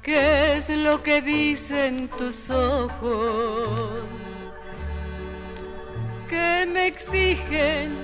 ¿Qué 0.03 0.57
es 0.57 0.69
lo 0.69 1.01
que 1.01 1.23
dicen 1.23 2.07
tus 2.09 2.47
ojos? 2.51 4.03
Que 6.29 6.67
me 6.71 6.85
exigen 6.85 7.97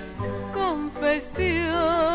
confesión 0.55 2.12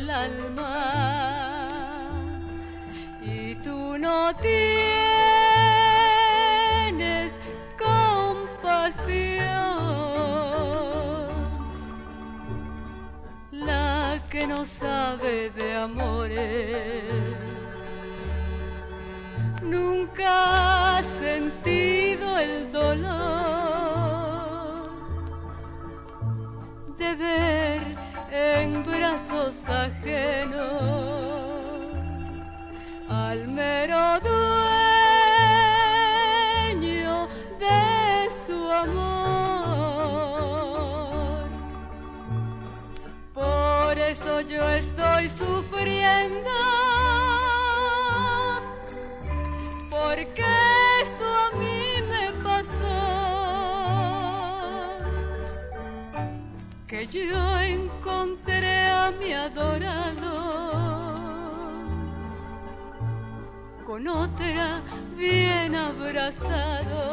el 0.00 0.10
alma 0.10 1.68
y 3.20 3.54
tú 3.56 3.98
no 3.98 4.34
tienes 4.36 4.50
compasión. 7.78 8.80
La 13.52 14.20
que 14.30 14.46
no 14.46 14.64
sabe 14.64 15.50
de 15.50 15.76
amores 15.76 17.04
nunca 19.62 20.98
ha 20.98 21.02
sentido 21.20 22.38
el 22.38 22.72
dolor 22.72 23.20
de 26.98 27.14
ver 27.16 27.79
en 28.30 28.82
brazos 28.84 29.56
ajenos 29.66 30.82
al 33.08 33.48
mero 33.48 34.20
dueño 36.70 37.28
de 37.58 38.30
su 38.46 38.72
amor. 38.72 39.10
Por 43.34 43.98
eso 43.98 44.40
yo 44.42 44.62
estoy 44.70 45.28
sufriendo. 45.28 46.79
Yo 57.10 57.60
encontré 57.60 58.86
a 58.86 59.10
mi 59.10 59.32
adorado 59.32 60.30
con 63.84 64.06
otra 64.06 64.80
bien 65.16 65.74
abrazado. 65.74 67.10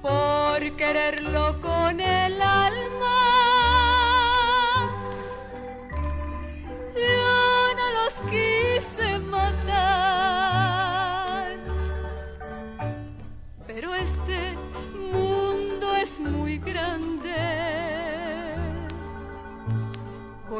Por 0.00 0.72
quererlo 0.76 1.60
con 1.60 2.00
el 2.00 2.33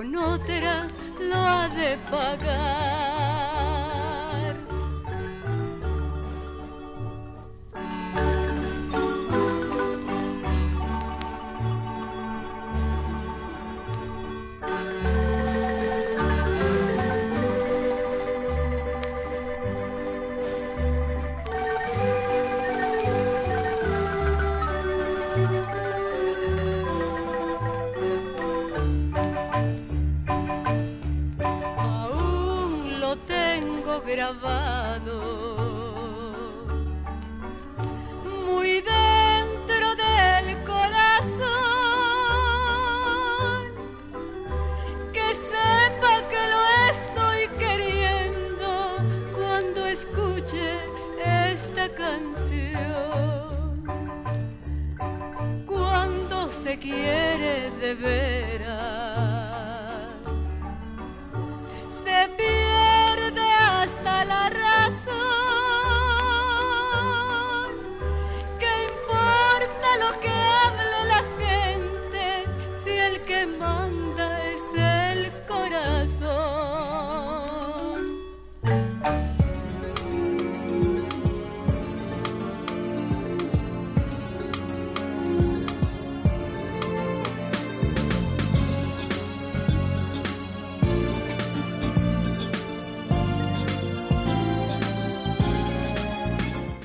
Con 0.05 0.17
otra 0.17 0.87
lo 1.19 1.35
ha 1.35 1.67
de 1.69 1.97
pagar. 2.11 2.94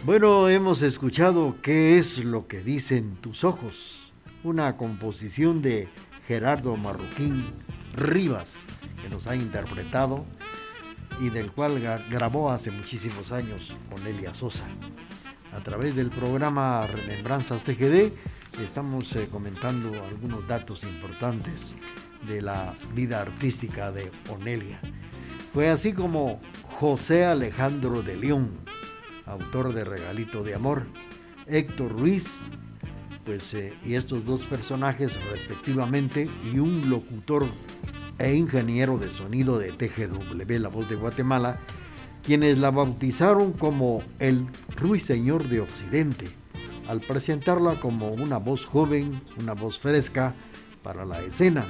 Bueno, 0.10 0.50
hemos 0.50 0.82
escuchado 0.82 1.58
¿Qué 1.62 2.00
es 2.00 2.26
lo 2.26 2.48
que 2.48 2.62
dicen 2.62 3.18
tus 3.22 3.44
ojos? 3.44 4.12
Una 4.44 4.76
composición 4.76 5.62
de 5.62 5.88
Gerardo 6.28 6.76
Marroquín 6.78 7.46
Rivas, 7.94 8.56
que 9.04 9.10
nos 9.10 9.28
ha 9.28 9.36
interpretado 9.36 10.26
y 11.22 11.30
del 11.30 11.52
cual 11.52 11.80
grabó 12.10 12.50
hace 12.50 12.72
muchísimos 12.72 13.32
años 13.32 13.78
con 13.92 14.08
Elia 14.08 14.34
Sosa. 14.34 14.66
A 15.56 15.60
través 15.60 15.96
del 15.96 16.10
programa 16.10 16.88
Remembranzas 16.88 17.64
TGD 17.64 18.12
estamos 18.64 19.16
eh, 19.16 19.28
comentando 19.32 19.92
algunos 20.06 20.48
datos 20.48 20.82
importantes 20.82 21.76
de 22.28 22.42
la 22.42 22.74
vida 22.96 23.22
artística 23.22 23.92
de 23.92 24.10
Onelia. 24.28 24.80
Fue 25.54 25.70
así 25.70 25.94
como 25.94 26.42
José 26.80 27.26
Alejandro 27.26 28.02
de 28.02 28.18
León, 28.18 28.50
autor 29.30 29.74
de 29.74 29.84
Regalito 29.84 30.44
de 30.44 30.56
Amor, 30.56 30.84
Héctor 31.48 31.98
Ruiz, 31.98 32.28
pues, 33.24 33.54
eh, 33.54 33.74
y 33.86 33.94
estos 33.94 34.26
dos 34.26 34.44
personajes 34.44 35.12
respectivamente, 35.32 36.28
y 36.52 36.60
un 36.60 36.90
locutor 36.90 37.46
e 38.18 38.34
ingeniero 38.34 38.98
de 38.98 39.10
sonido 39.10 39.60
de 39.60 39.72
TGW, 39.72 40.60
La 40.60 40.70
Voz 40.70 40.90
de 40.90 40.96
Guatemala, 40.96 41.58
quienes 42.24 42.58
la 42.58 42.72
bautizaron 42.72 43.54
como 43.54 44.04
el 44.20 44.46
Ruiseñor 44.76 45.48
de 45.48 45.62
Occidente, 45.62 46.28
al 46.88 47.00
presentarla 47.00 47.76
como 47.76 48.10
una 48.10 48.38
voz 48.38 48.66
joven, 48.66 49.22
una 49.40 49.54
voz 49.54 49.80
fresca 49.80 50.34
para 50.84 51.06
la 51.06 51.22
escena, 51.22 51.66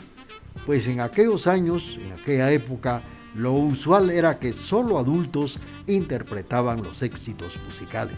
pues 0.65 0.87
en 0.87 1.01
aquellos 1.01 1.45
años, 1.45 1.97
en 2.01 2.13
aquella 2.13 2.51
época, 2.51 3.01
lo 3.35 3.53
usual 3.53 4.09
era 4.09 4.39
que 4.39 4.53
solo 4.53 4.97
adultos 4.97 5.57
interpretaban 5.87 6.83
los 6.83 7.01
éxitos 7.01 7.57
musicales. 7.65 8.17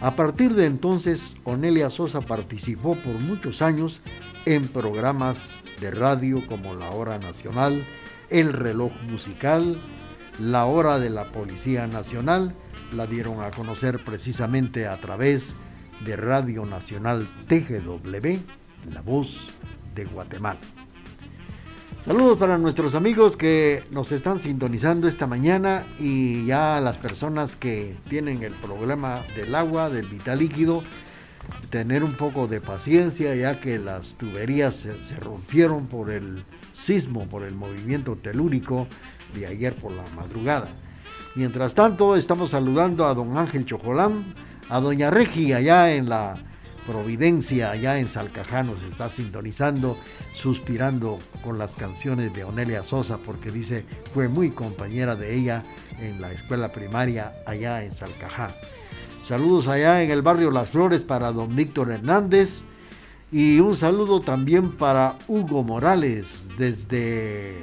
A 0.00 0.16
partir 0.16 0.54
de 0.54 0.66
entonces, 0.66 1.34
Onelia 1.44 1.90
Sosa 1.90 2.20
participó 2.20 2.96
por 2.96 3.14
muchos 3.20 3.62
años 3.62 4.00
en 4.46 4.66
programas 4.66 5.38
de 5.80 5.90
radio 5.90 6.44
como 6.46 6.74
La 6.74 6.90
Hora 6.90 7.18
Nacional, 7.18 7.84
El 8.30 8.52
Reloj 8.52 8.92
Musical, 9.10 9.76
La 10.40 10.64
Hora 10.64 10.98
de 10.98 11.10
la 11.10 11.24
Policía 11.24 11.86
Nacional, 11.86 12.52
la 12.96 13.06
dieron 13.06 13.40
a 13.40 13.50
conocer 13.50 14.04
precisamente 14.04 14.86
a 14.86 14.96
través 14.96 15.54
de 16.04 16.16
Radio 16.16 16.66
Nacional 16.66 17.28
TGW, 17.48 18.38
La 18.92 19.02
Voz 19.02 19.40
de 19.94 20.04
Guatemala. 20.04 20.60
Saludos 22.04 22.36
para 22.36 22.58
nuestros 22.58 22.96
amigos 22.96 23.36
que 23.36 23.84
nos 23.92 24.10
están 24.10 24.40
sintonizando 24.40 25.06
esta 25.06 25.28
mañana 25.28 25.84
y 26.00 26.44
ya 26.46 26.80
las 26.80 26.98
personas 26.98 27.54
que 27.54 27.94
tienen 28.08 28.42
el 28.42 28.54
problema 28.54 29.20
del 29.36 29.54
agua, 29.54 29.88
del 29.88 30.06
vital 30.06 30.40
líquido, 30.40 30.82
tener 31.70 32.02
un 32.02 32.12
poco 32.14 32.48
de 32.48 32.60
paciencia 32.60 33.36
ya 33.36 33.60
que 33.60 33.78
las 33.78 34.14
tuberías 34.14 34.74
se, 34.74 35.16
rompieron 35.20 35.86
por 35.86 36.10
el 36.10 36.42
sismo, 36.74 37.28
por 37.28 37.44
el 37.44 37.54
movimiento 37.54 38.16
telúrico 38.16 38.88
de 39.32 39.46
ayer 39.46 39.72
por 39.72 39.92
la 39.92 40.02
madrugada. 40.16 40.66
Mientras 41.36 41.76
tanto, 41.76 42.16
estamos 42.16 42.50
saludando 42.50 43.06
a 43.06 43.14
don 43.14 43.38
Ángel 43.38 43.64
Chojolán, 43.64 44.34
a 44.68 44.80
doña 44.80 45.08
Regi 45.10 45.52
allá 45.52 45.94
en 45.94 46.08
la 46.08 46.34
Providencia, 46.86 47.70
allá 47.70 47.98
en 47.98 48.08
Salcajano, 48.08 48.78
se 48.78 48.88
está 48.88 49.08
sintonizando, 49.08 49.96
suspirando 50.34 51.18
con 51.42 51.58
las 51.58 51.74
canciones 51.74 52.34
de 52.34 52.44
Onelia 52.44 52.82
Sosa, 52.82 53.18
porque 53.18 53.50
dice, 53.50 53.84
fue 54.12 54.28
muy 54.28 54.50
compañera 54.50 55.14
de 55.14 55.34
ella 55.34 55.62
en 56.00 56.20
la 56.20 56.32
escuela 56.32 56.70
primaria 56.70 57.32
allá 57.46 57.84
en 57.84 57.92
Salcajá. 57.92 58.50
Saludos 59.26 59.68
allá 59.68 60.02
en 60.02 60.10
el 60.10 60.22
barrio 60.22 60.50
Las 60.50 60.70
Flores 60.70 61.04
para 61.04 61.32
don 61.32 61.54
Víctor 61.54 61.92
Hernández 61.92 62.62
y 63.30 63.60
un 63.60 63.76
saludo 63.76 64.20
también 64.20 64.72
para 64.72 65.16
Hugo 65.28 65.62
Morales 65.62 66.48
desde 66.58 67.56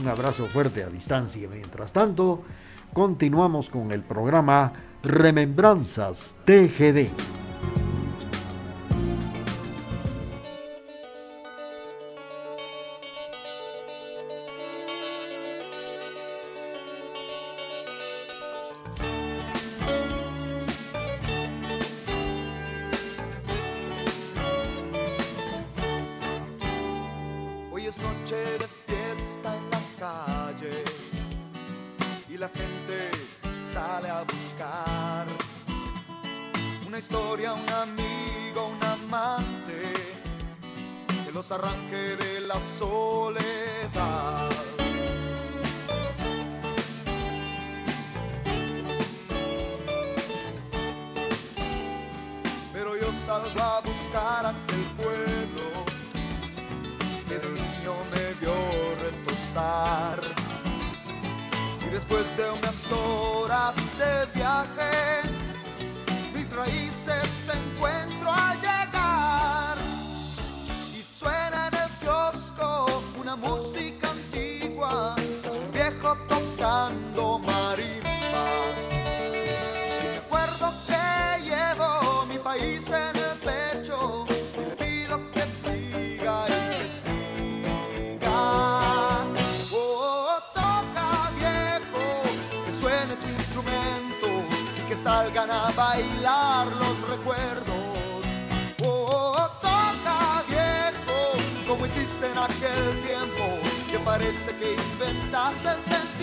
un 0.00 0.08
abrazo 0.08 0.46
fuerte 0.46 0.84
a 0.84 0.88
distancia. 0.88 1.46
Mientras 1.52 1.92
tanto, 1.92 2.42
continuamos 2.94 3.68
con 3.68 3.92
el 3.92 4.00
programa 4.00 4.72
Remembranzas 5.02 6.34
TGD. 6.46 7.43
estás 63.70 63.98
de 63.98 64.38
viaje. 64.38 65.13
bailar 95.76 96.66
los 96.68 97.08
recuerdos. 97.08 97.74
Oh 98.84 98.86
oh, 98.86 99.08
oh, 99.10 99.36
oh, 99.36 99.48
toca 99.60 100.42
viejo, 100.48 101.66
como 101.68 101.86
hiciste 101.86 102.26
en 102.30 102.38
aquel 102.38 103.00
tiempo, 103.02 103.44
que 103.90 103.98
parece 103.98 104.56
que 104.58 104.74
inventaste 104.74 105.68
el 105.68 105.82
sentido. 105.82 106.13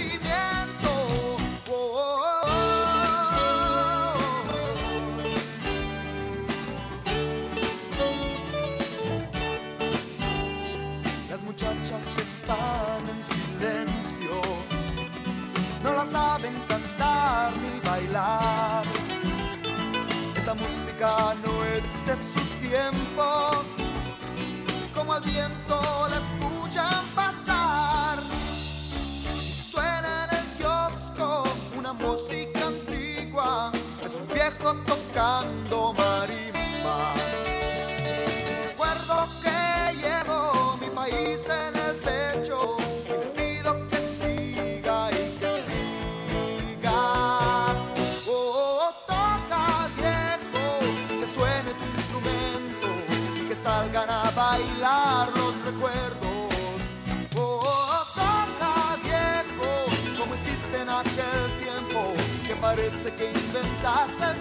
esta 20.52 20.68
música 20.68 21.36
no 21.44 21.64
es 21.64 22.06
de 22.06 22.14
su 22.14 22.68
tiempo. 22.68 23.64
Como 24.94 25.16
el 25.16 25.24
viento 25.24 26.08
la 26.10 26.18
escuchan 26.18 27.06
pasar. 27.16 28.20
Suena 29.72 30.28
en 30.30 30.38
el 30.40 30.46
kiosco 30.58 31.44
una 31.78 31.94
música 31.94 32.68
antigua. 32.68 33.72
Es 34.04 34.16
un 34.16 34.28
viejo 34.28 34.76
tocando. 34.86 36.01
hasta 63.02 63.18
que 63.18 63.32
inventaste 63.32 64.41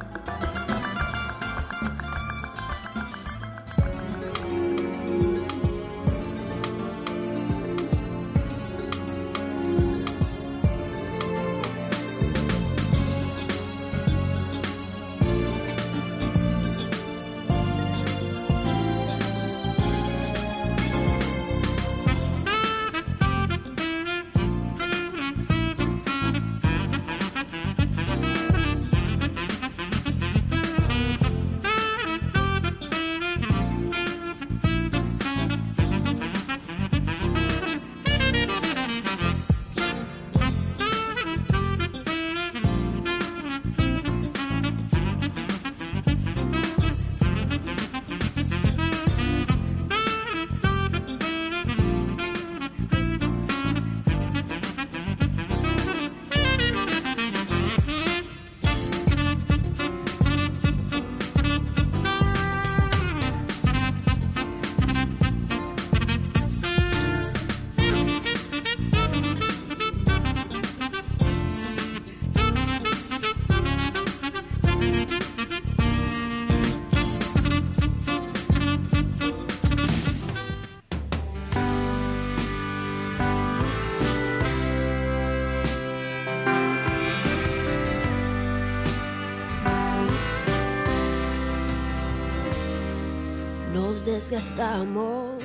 Desgastamos 94.11 95.41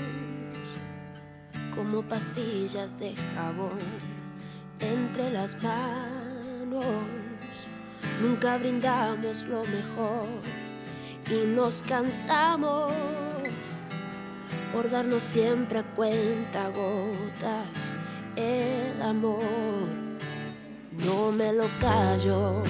como 1.73 2.03
pastillas 2.03 2.99
de 2.99 3.15
jabón 3.35 3.79
entre 4.81 5.31
las 5.31 5.57
manos. 5.63 6.85
Nunca 8.21 8.59
brindamos 8.59 9.45
lo 9.45 9.63
mejor 9.65 10.27
y 11.31 11.47
nos 11.47 11.81
cansamos 11.83 12.93
por 14.73 14.91
darnos 14.91 15.23
siempre 15.23 15.79
a 15.79 15.85
cuenta 15.95 16.69
gotas 16.71 17.95
el 18.35 19.01
amor. 19.01 19.39
No 21.05 21.31
me 21.31 21.53
lo 21.53 21.69
callo, 21.79 22.63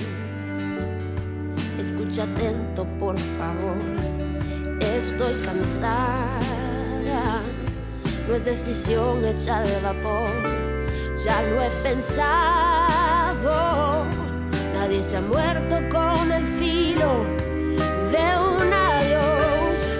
escucha 1.79 2.25
atento 2.25 2.87
por 2.99 3.17
favor. 3.19 3.96
Estoy 4.81 5.35
cansada, 5.45 6.41
no 8.29 8.35
es 8.35 8.45
decisión 8.45 9.25
hecha 9.25 9.61
de 9.61 9.81
vapor, 9.81 10.29
ya 11.25 11.41
lo 11.43 11.63
he 11.63 11.71
pensado. 11.83 14.05
Nadie 14.75 15.03
se 15.03 15.17
ha 15.17 15.23
muerto 15.23 15.81
con 15.91 16.31
el 16.31 16.45
filo 16.59 17.25
de 18.13 18.39
un 18.39 18.73
adiós. 18.73 19.91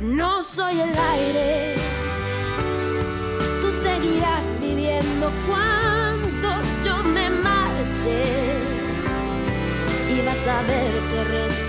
No 0.00 0.42
soy 0.42 0.80
el 0.80 0.96
aire, 0.96 1.74
tú 3.60 3.70
seguirás 3.82 4.44
viviendo 4.60 5.30
cuando 5.48 6.62
yo 6.84 7.02
me 7.02 7.28
marche 7.30 8.24
y 10.14 10.20
vas 10.24 10.46
a 10.46 10.62
verte 10.62 11.24
respirando 11.24 11.59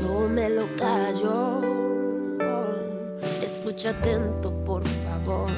No 0.00 0.28
me 0.28 0.48
lo 0.50 0.66
callo. 0.76 1.60
Escucha 3.42 3.90
atento, 3.90 4.52
por 4.64 4.84
favor. 4.86 5.50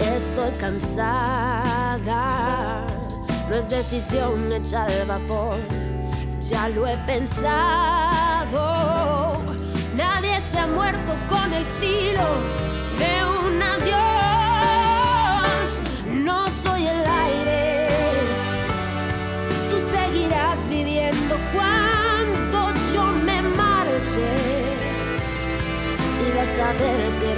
Estoy 0.00 0.50
cansada. 0.58 2.04
No 3.48 3.54
es 3.54 3.70
decisión 3.70 4.52
hecha 4.52 4.86
de 4.86 5.04
vapor. 5.04 5.54
Ya 6.40 6.68
lo 6.70 6.88
he 6.88 6.96
pensado. 7.06 8.01
Con 11.42 11.52
el 11.52 11.64
filo 11.80 12.28
de 13.02 13.12
un 13.46 13.62
adiós. 13.74 14.50
No 16.12 16.48
soy 16.50 16.86
el 16.86 17.04
aire. 17.06 17.88
Tú 19.70 19.76
seguirás 19.90 20.68
viviendo 20.68 21.36
cuando 21.52 22.72
yo 22.94 23.04
me 23.26 23.42
marche. 23.42 24.28
Y 26.24 26.26
vas 26.36 26.58
a 26.58 26.72
verte 26.72 27.34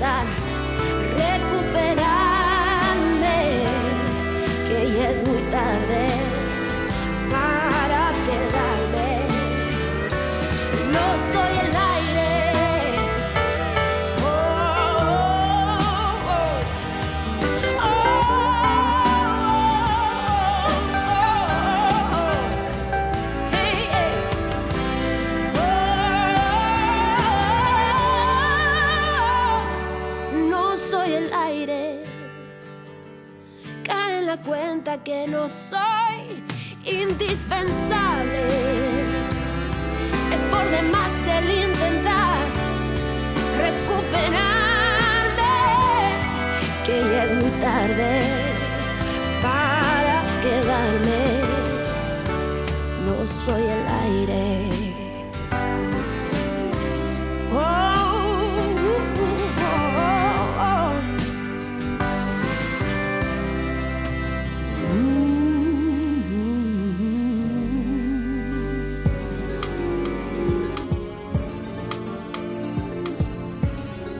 intentar 0.00 0.49
que 35.10 35.26
no 35.26 35.48
soy 35.48 36.20
indispensable. 36.84 38.42
Es 40.34 40.42
por 40.52 40.64
demás 40.70 41.12
el 41.36 41.46
intentar 41.66 42.38
recuperarme. 43.66 44.36
Que 46.86 46.96
ya 47.10 47.24
es 47.24 47.32
muy 47.42 47.52
tarde 47.66 48.20
para 49.42 50.22
quedarme. 50.44 51.22
No 53.04 53.16
soy 53.44 53.62
el 53.62 53.84
aire. 54.04 54.49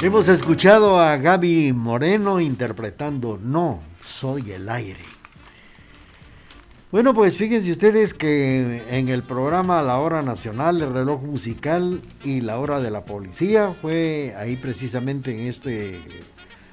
Hemos 0.03 0.29
escuchado 0.29 0.99
a 0.99 1.19
Gaby 1.19 1.75
Moreno 1.75 2.41
interpretando 2.41 3.39
No 3.43 3.83
soy 4.01 4.51
el 4.51 4.71
aire. 4.71 5.03
Bueno, 6.91 7.13
pues 7.13 7.37
fíjense 7.37 7.71
ustedes 7.71 8.15
que 8.15 8.83
en 8.89 9.11
el 9.11 9.23
programa 9.23 9.83
La 9.83 9.99
Hora 9.99 10.23
Nacional, 10.23 10.81
el 10.81 10.95
reloj 10.95 11.23
musical 11.23 12.01
y 12.25 12.41
la 12.41 12.59
hora 12.59 12.81
de 12.81 12.91
la 12.91 13.05
policía 13.05 13.75
fue 13.79 14.35
ahí 14.39 14.57
precisamente 14.57 15.39
en 15.39 15.49
este 15.49 16.01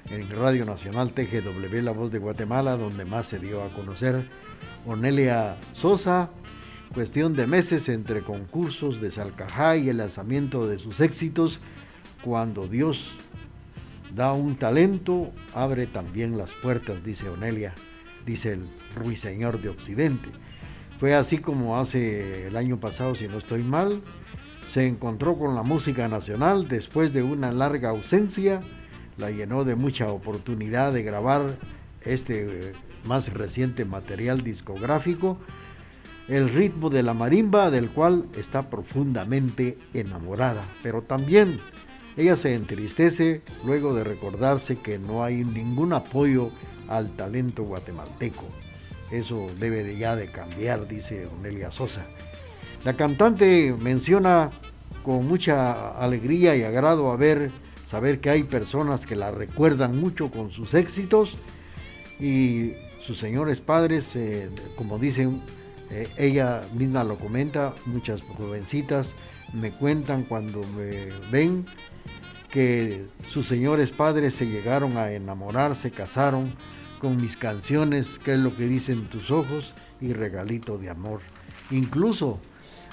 en 0.09 0.29
Radio 0.29 0.63
Nacional 0.63 1.11
TGW 1.11 1.81
La 1.81 1.91
Voz 1.91 2.13
de 2.13 2.19
Guatemala 2.19 2.77
donde 2.77 3.03
más 3.03 3.27
se 3.27 3.39
dio 3.39 3.61
a 3.61 3.67
conocer 3.73 4.25
Onelia 4.85 5.57
Sosa, 5.73 6.29
cuestión 6.93 7.33
de 7.35 7.45
meses 7.45 7.89
entre 7.89 8.21
concursos 8.21 9.01
de 9.01 9.11
Salcajá 9.11 9.75
y 9.75 9.89
el 9.89 9.97
lanzamiento 9.97 10.65
de 10.65 10.77
sus 10.77 11.01
éxitos 11.01 11.59
cuando 12.27 12.67
Dios 12.67 13.07
da 14.13 14.33
un 14.33 14.57
talento, 14.57 15.31
abre 15.55 15.87
también 15.87 16.37
las 16.37 16.51
puertas, 16.51 17.01
dice 17.01 17.29
Onelia, 17.29 17.73
dice 18.25 18.51
el 18.51 18.65
ruiseñor 18.95 19.61
de 19.61 19.69
Occidente. 19.69 20.27
Fue 20.99 21.15
así 21.15 21.37
como 21.37 21.77
hace 21.77 22.47
el 22.47 22.57
año 22.57 22.81
pasado, 22.81 23.15
si 23.15 23.29
no 23.29 23.37
estoy 23.37 23.63
mal, 23.63 24.01
se 24.69 24.87
encontró 24.87 25.37
con 25.37 25.55
la 25.55 25.63
música 25.63 26.09
nacional 26.09 26.67
después 26.67 27.13
de 27.13 27.23
una 27.23 27.53
larga 27.53 27.91
ausencia, 27.91 28.59
la 29.17 29.31
llenó 29.31 29.63
de 29.63 29.75
mucha 29.75 30.11
oportunidad 30.11 30.91
de 30.91 31.03
grabar 31.03 31.57
este 32.01 32.71
eh, 32.71 32.73
más 33.05 33.31
reciente 33.31 33.85
material 33.85 34.41
discográfico, 34.41 35.37
el 36.27 36.49
ritmo 36.49 36.89
de 36.89 37.03
la 37.03 37.13
marimba 37.13 37.71
del 37.71 37.89
cual 37.89 38.25
está 38.37 38.69
profundamente 38.69 39.77
enamorada, 39.93 40.65
pero 40.83 41.03
también 41.03 41.61
Ella 42.17 42.35
se 42.35 42.55
entristece 42.55 43.41
luego 43.63 43.93
de 43.93 44.03
recordarse 44.03 44.77
que 44.77 44.97
no 44.97 45.23
hay 45.23 45.45
ningún 45.45 45.93
apoyo 45.93 46.49
al 46.87 47.11
talento 47.11 47.63
guatemalteco. 47.63 48.45
Eso 49.11 49.47
debe 49.59 49.83
de 49.83 49.97
ya 49.97 50.15
de 50.15 50.27
cambiar, 50.27 50.87
dice 50.87 51.27
Onelia 51.39 51.69
Sosa. 51.69 52.05
La 52.83 52.93
cantante 52.93 53.73
menciona 53.79 54.49
con 55.03 55.27
mucha 55.27 55.91
alegría 55.99 56.55
y 56.55 56.63
agrado 56.63 57.11
a 57.11 57.17
ver, 57.17 57.51
saber 57.85 58.19
que 58.19 58.31
hay 58.31 58.43
personas 58.43 59.05
que 59.05 59.15
la 59.15 59.31
recuerdan 59.31 59.99
mucho 59.99 60.31
con 60.31 60.51
sus 60.51 60.73
éxitos 60.73 61.35
y 62.19 62.73
sus 62.99 63.19
señores 63.19 63.61
padres, 63.61 64.15
eh, 64.15 64.49
como 64.75 64.97
dicen, 64.97 65.39
eh, 65.91 66.09
ella 66.17 66.63
misma 66.73 67.03
lo 67.03 67.17
comenta, 67.17 67.73
muchas 67.85 68.21
jovencitas 68.21 69.13
me 69.53 69.71
cuentan 69.71 70.23
cuando 70.23 70.61
me 70.75 71.07
ven 71.31 71.65
que 72.57 73.05
sus 73.29 73.45
señores 73.45 73.91
padres 73.91 74.33
se 74.33 74.47
llegaron 74.47 74.97
a 74.97 75.11
enamorar, 75.11 75.75
se 75.75 75.91
casaron 75.91 76.51
con 76.99 77.17
mis 77.17 77.37
canciones, 77.37 78.17
que 78.17 78.33
es 78.33 78.39
lo 78.39 78.55
que 78.57 78.65
dicen 78.65 79.11
tus 79.11 79.29
ojos, 79.29 79.75
y 80.01 80.13
regalito 80.13 80.79
de 80.79 80.89
amor. 80.89 81.19
Incluso 81.69 82.39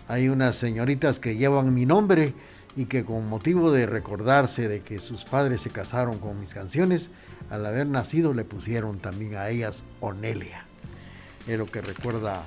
hay 0.06 0.28
unas 0.28 0.56
señoritas 0.56 1.18
que 1.18 1.38
llevan 1.38 1.72
mi 1.72 1.86
nombre 1.86 2.34
y 2.76 2.84
que 2.84 3.06
con 3.06 3.26
motivo 3.26 3.72
de 3.72 3.86
recordarse 3.86 4.68
de 4.68 4.82
que 4.82 4.98
sus 4.98 5.24
padres 5.24 5.62
se 5.62 5.70
casaron 5.70 6.18
con 6.18 6.38
mis 6.38 6.52
canciones, 6.52 7.08
al 7.48 7.64
haber 7.64 7.88
nacido 7.88 8.34
le 8.34 8.44
pusieron 8.44 8.98
también 8.98 9.36
a 9.36 9.48
ellas 9.48 9.82
Onelia. 10.00 10.66
Es 11.48 11.58
lo 11.58 11.64
que 11.64 11.80
recuerda 11.80 12.42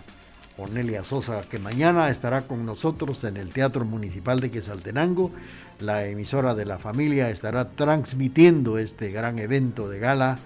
Onelia 0.58 1.04
Sosa, 1.04 1.42
que 1.42 1.60
mañana 1.60 2.10
estará 2.10 2.42
con 2.42 2.66
nosotros 2.66 3.24
en 3.24 3.38
el 3.38 3.50
Teatro 3.50 3.86
Municipal 3.86 4.40
de 4.40 4.50
Quesaltenango. 4.50 5.32
La 5.80 6.08
emisora 6.08 6.56
de 6.56 6.66
la 6.66 6.80
familia 6.80 7.30
estará 7.30 7.70
transmitiendo 7.70 8.80
este 8.80 9.12
gran 9.12 9.38
evento 9.38 9.88
de 9.88 10.00
gala 10.00 10.40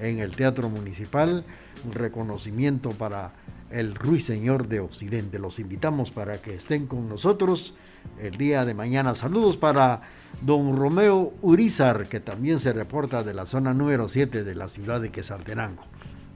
en 0.00 0.20
el 0.20 0.34
Teatro 0.34 0.70
Municipal. 0.70 1.44
Un 1.84 1.92
reconocimiento 1.92 2.90
para 2.90 3.32
el 3.70 3.94
Ruiseñor 3.94 4.68
de 4.68 4.80
Occidente. 4.80 5.38
Los 5.38 5.58
invitamos 5.58 6.10
para 6.10 6.38
que 6.38 6.54
estén 6.54 6.86
con 6.86 7.06
nosotros 7.06 7.74
el 8.20 8.36
día 8.36 8.64
de 8.64 8.72
mañana. 8.72 9.14
Saludos 9.14 9.58
para 9.58 10.00
don 10.40 10.78
Romeo 10.78 11.34
Urizar, 11.42 12.08
que 12.08 12.20
también 12.20 12.58
se 12.58 12.72
reporta 12.72 13.22
de 13.22 13.34
la 13.34 13.44
zona 13.44 13.74
número 13.74 14.08
7 14.08 14.44
de 14.44 14.54
la 14.54 14.70
ciudad 14.70 15.02
de 15.02 15.10
Quesaltenango. 15.10 15.84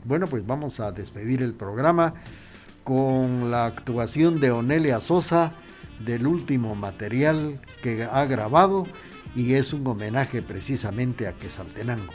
Bueno, 0.04 0.26
pues 0.26 0.46
vamos 0.46 0.80
a 0.80 0.92
despedir 0.92 1.42
el 1.42 1.54
programa 1.54 2.14
con 2.84 3.50
la 3.50 3.66
actuación 3.66 4.40
de 4.40 4.50
Onelia 4.50 5.00
Sosa 5.00 5.52
del 6.00 6.26
último 6.26 6.74
material 6.74 7.60
que 7.82 8.04
ha 8.04 8.24
grabado 8.26 8.86
y 9.34 9.54
es 9.54 9.72
un 9.72 9.86
homenaje 9.86 10.42
precisamente 10.42 11.26
a 11.26 11.32
Quesaltenango. 11.32 12.12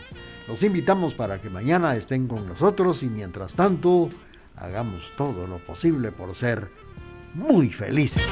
Los 0.48 0.64
invitamos 0.64 1.14
para 1.14 1.42
que 1.42 1.50
mañana 1.50 1.96
estén 1.96 2.28
con 2.28 2.48
nosotros 2.48 3.04
y 3.04 3.08
mientras 3.08 3.56
tanto 3.56 4.10
hagamos 4.56 5.12
todo 5.18 5.48
lo 5.48 5.58
posible 5.60 6.12
por 6.12 6.36
ser 6.36 6.70
muy 7.34 7.70
felices. 7.70 8.26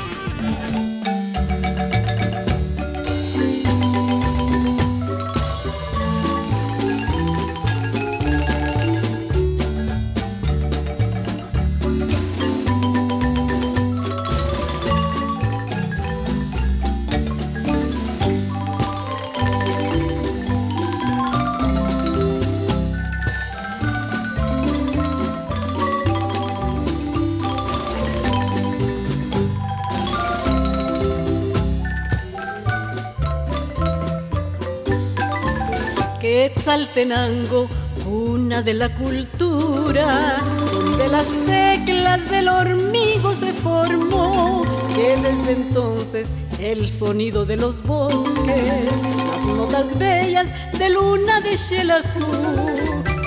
Quetzaltenango, 36.45 37.67
una 38.07 38.61
de 38.61 38.75
la 38.75 38.93
cultura, 38.95 40.37
donde 40.71 41.07
las 41.07 41.27
teclas 41.47 42.29
del 42.29 42.49
hormigo 42.49 43.33
se 43.33 43.51
formó, 43.51 44.63
que 44.93 45.17
desde 45.17 45.53
entonces 45.53 46.29
el 46.59 46.87
sonido 46.87 47.45
de 47.45 47.55
los 47.55 47.81
bosques, 47.81 48.85
las 49.31 49.43
notas 49.43 49.97
bellas 49.97 50.53
de 50.77 50.91
luna 50.91 51.41
de 51.41 51.57
Xelajú, 51.57 52.27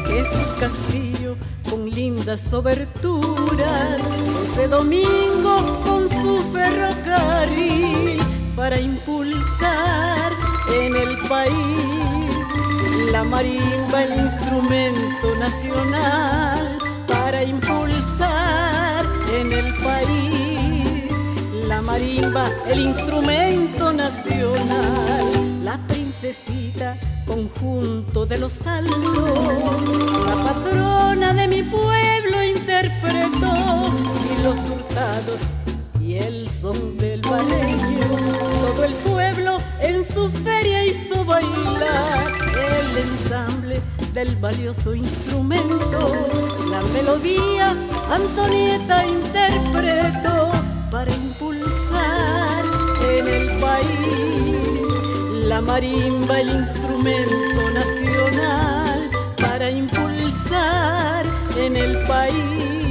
que 0.06 0.24
sus 0.24 0.54
castillos 0.60 1.36
con 1.68 1.90
lindas 1.90 2.52
oberturas, 2.52 3.98
José 4.32 4.68
Domingo 4.68 5.80
con 5.84 6.08
su 6.08 6.40
ferrocarril 6.52 8.20
para 8.54 8.78
impulsar 8.80 10.30
en 10.72 10.94
el 10.94 11.18
país 11.28 12.07
la 13.12 13.24
marimba, 13.24 14.04
el 14.04 14.20
instrumento 14.24 15.34
nacional 15.38 16.78
para 17.06 17.42
impulsar 17.42 19.06
en 19.32 19.52
el 19.52 19.74
país. 19.82 21.12
La 21.66 21.80
marimba, 21.82 22.50
el 22.66 22.80
instrumento 22.80 23.92
nacional. 23.92 25.64
La 25.64 25.78
princesita, 25.86 26.96
conjunto 27.26 28.26
de 28.26 28.38
los 28.38 28.66
altos. 28.66 29.84
La 30.26 30.52
patrona 30.52 31.32
de 31.34 31.46
mi 31.46 31.62
pueblo 31.62 32.42
interpretó 32.42 33.90
y 34.30 34.42
los 34.42 34.58
hurtados 34.70 35.40
el 36.18 36.48
son 36.48 36.96
del 36.98 37.20
baleño. 37.22 38.06
Todo 38.60 38.84
el 38.84 38.92
pueblo 38.94 39.58
en 39.80 40.04
su 40.04 40.28
feria 40.28 40.84
hizo 40.84 41.24
bailar 41.24 42.32
el 42.80 42.98
ensamble 42.98 43.80
del 44.12 44.34
valioso 44.36 44.94
instrumento. 44.94 46.12
La 46.70 46.82
melodía 46.92 47.76
Antonieta 48.10 49.06
interpretó 49.06 50.50
para 50.90 51.12
impulsar 51.14 52.64
en 53.10 53.28
el 53.28 53.60
país 53.60 54.48
la 55.46 55.60
marimba, 55.60 56.40
el 56.40 56.50
instrumento 56.50 57.70
nacional 57.72 59.10
para 59.36 59.70
impulsar 59.70 61.24
en 61.56 61.76
el 61.76 61.96
país 62.06 62.87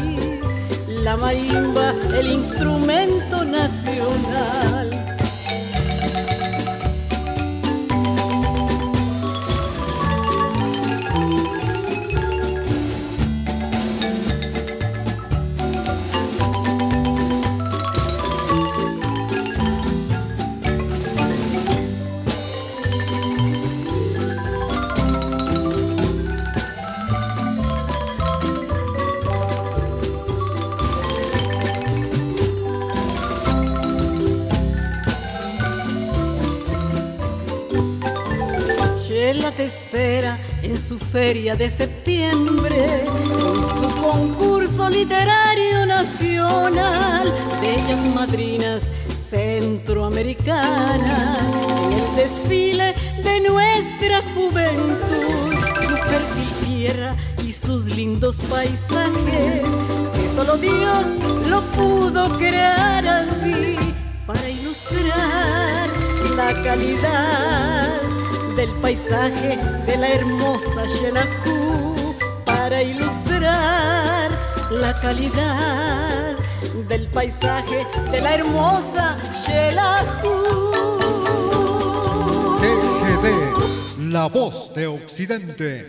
la 1.07 1.15
marimba, 1.15 1.93
el 2.19 2.27
instrumento 2.27 3.45
nacional. 3.45 4.96
Su 40.87 40.97
feria 40.97 41.55
de 41.57 41.69
septiembre, 41.69 43.03
con 43.41 43.55
su 43.55 44.01
concurso 44.01 44.89
literario 44.89 45.85
nacional, 45.85 47.29
bellas 47.59 48.05
madrinas 48.15 48.89
centroamericanas, 49.17 51.53
en 51.83 51.91
el 51.91 52.15
desfile 52.15 52.95
de 53.21 53.41
nuestra 53.41 54.21
juventud, 54.33 55.55
su 55.75 55.97
fértil 55.97 56.49
tierra 56.65 57.17
y 57.45 57.51
sus 57.51 57.87
lindos 57.87 58.37
paisajes, 58.49 59.65
que 60.13 60.29
solo 60.33 60.55
Dios 60.55 61.17
lo 61.49 61.63
pudo 61.75 62.37
crear 62.37 63.05
así 63.05 63.75
para 64.25 64.49
ilustrar 64.49 65.89
la 66.37 66.63
calidad 66.63 68.16
del 68.57 68.71
paisaje 68.81 69.55
de 69.85 69.97
la 69.97 70.07
hermosa 70.07 70.87
Xelajú 70.87 72.15
para 72.43 72.81
ilustrar 72.81 74.31
la 74.71 74.99
calidad 74.99 76.35
del 76.89 77.05
paisaje 77.07 77.85
de 78.11 78.19
la 78.19 78.33
hermosa 78.33 79.15
Xelajú. 79.45 80.33
TGD, 82.59 84.09
La 84.11 84.27
Voz 84.27 84.73
de 84.73 84.87
Occidente. 84.87 85.85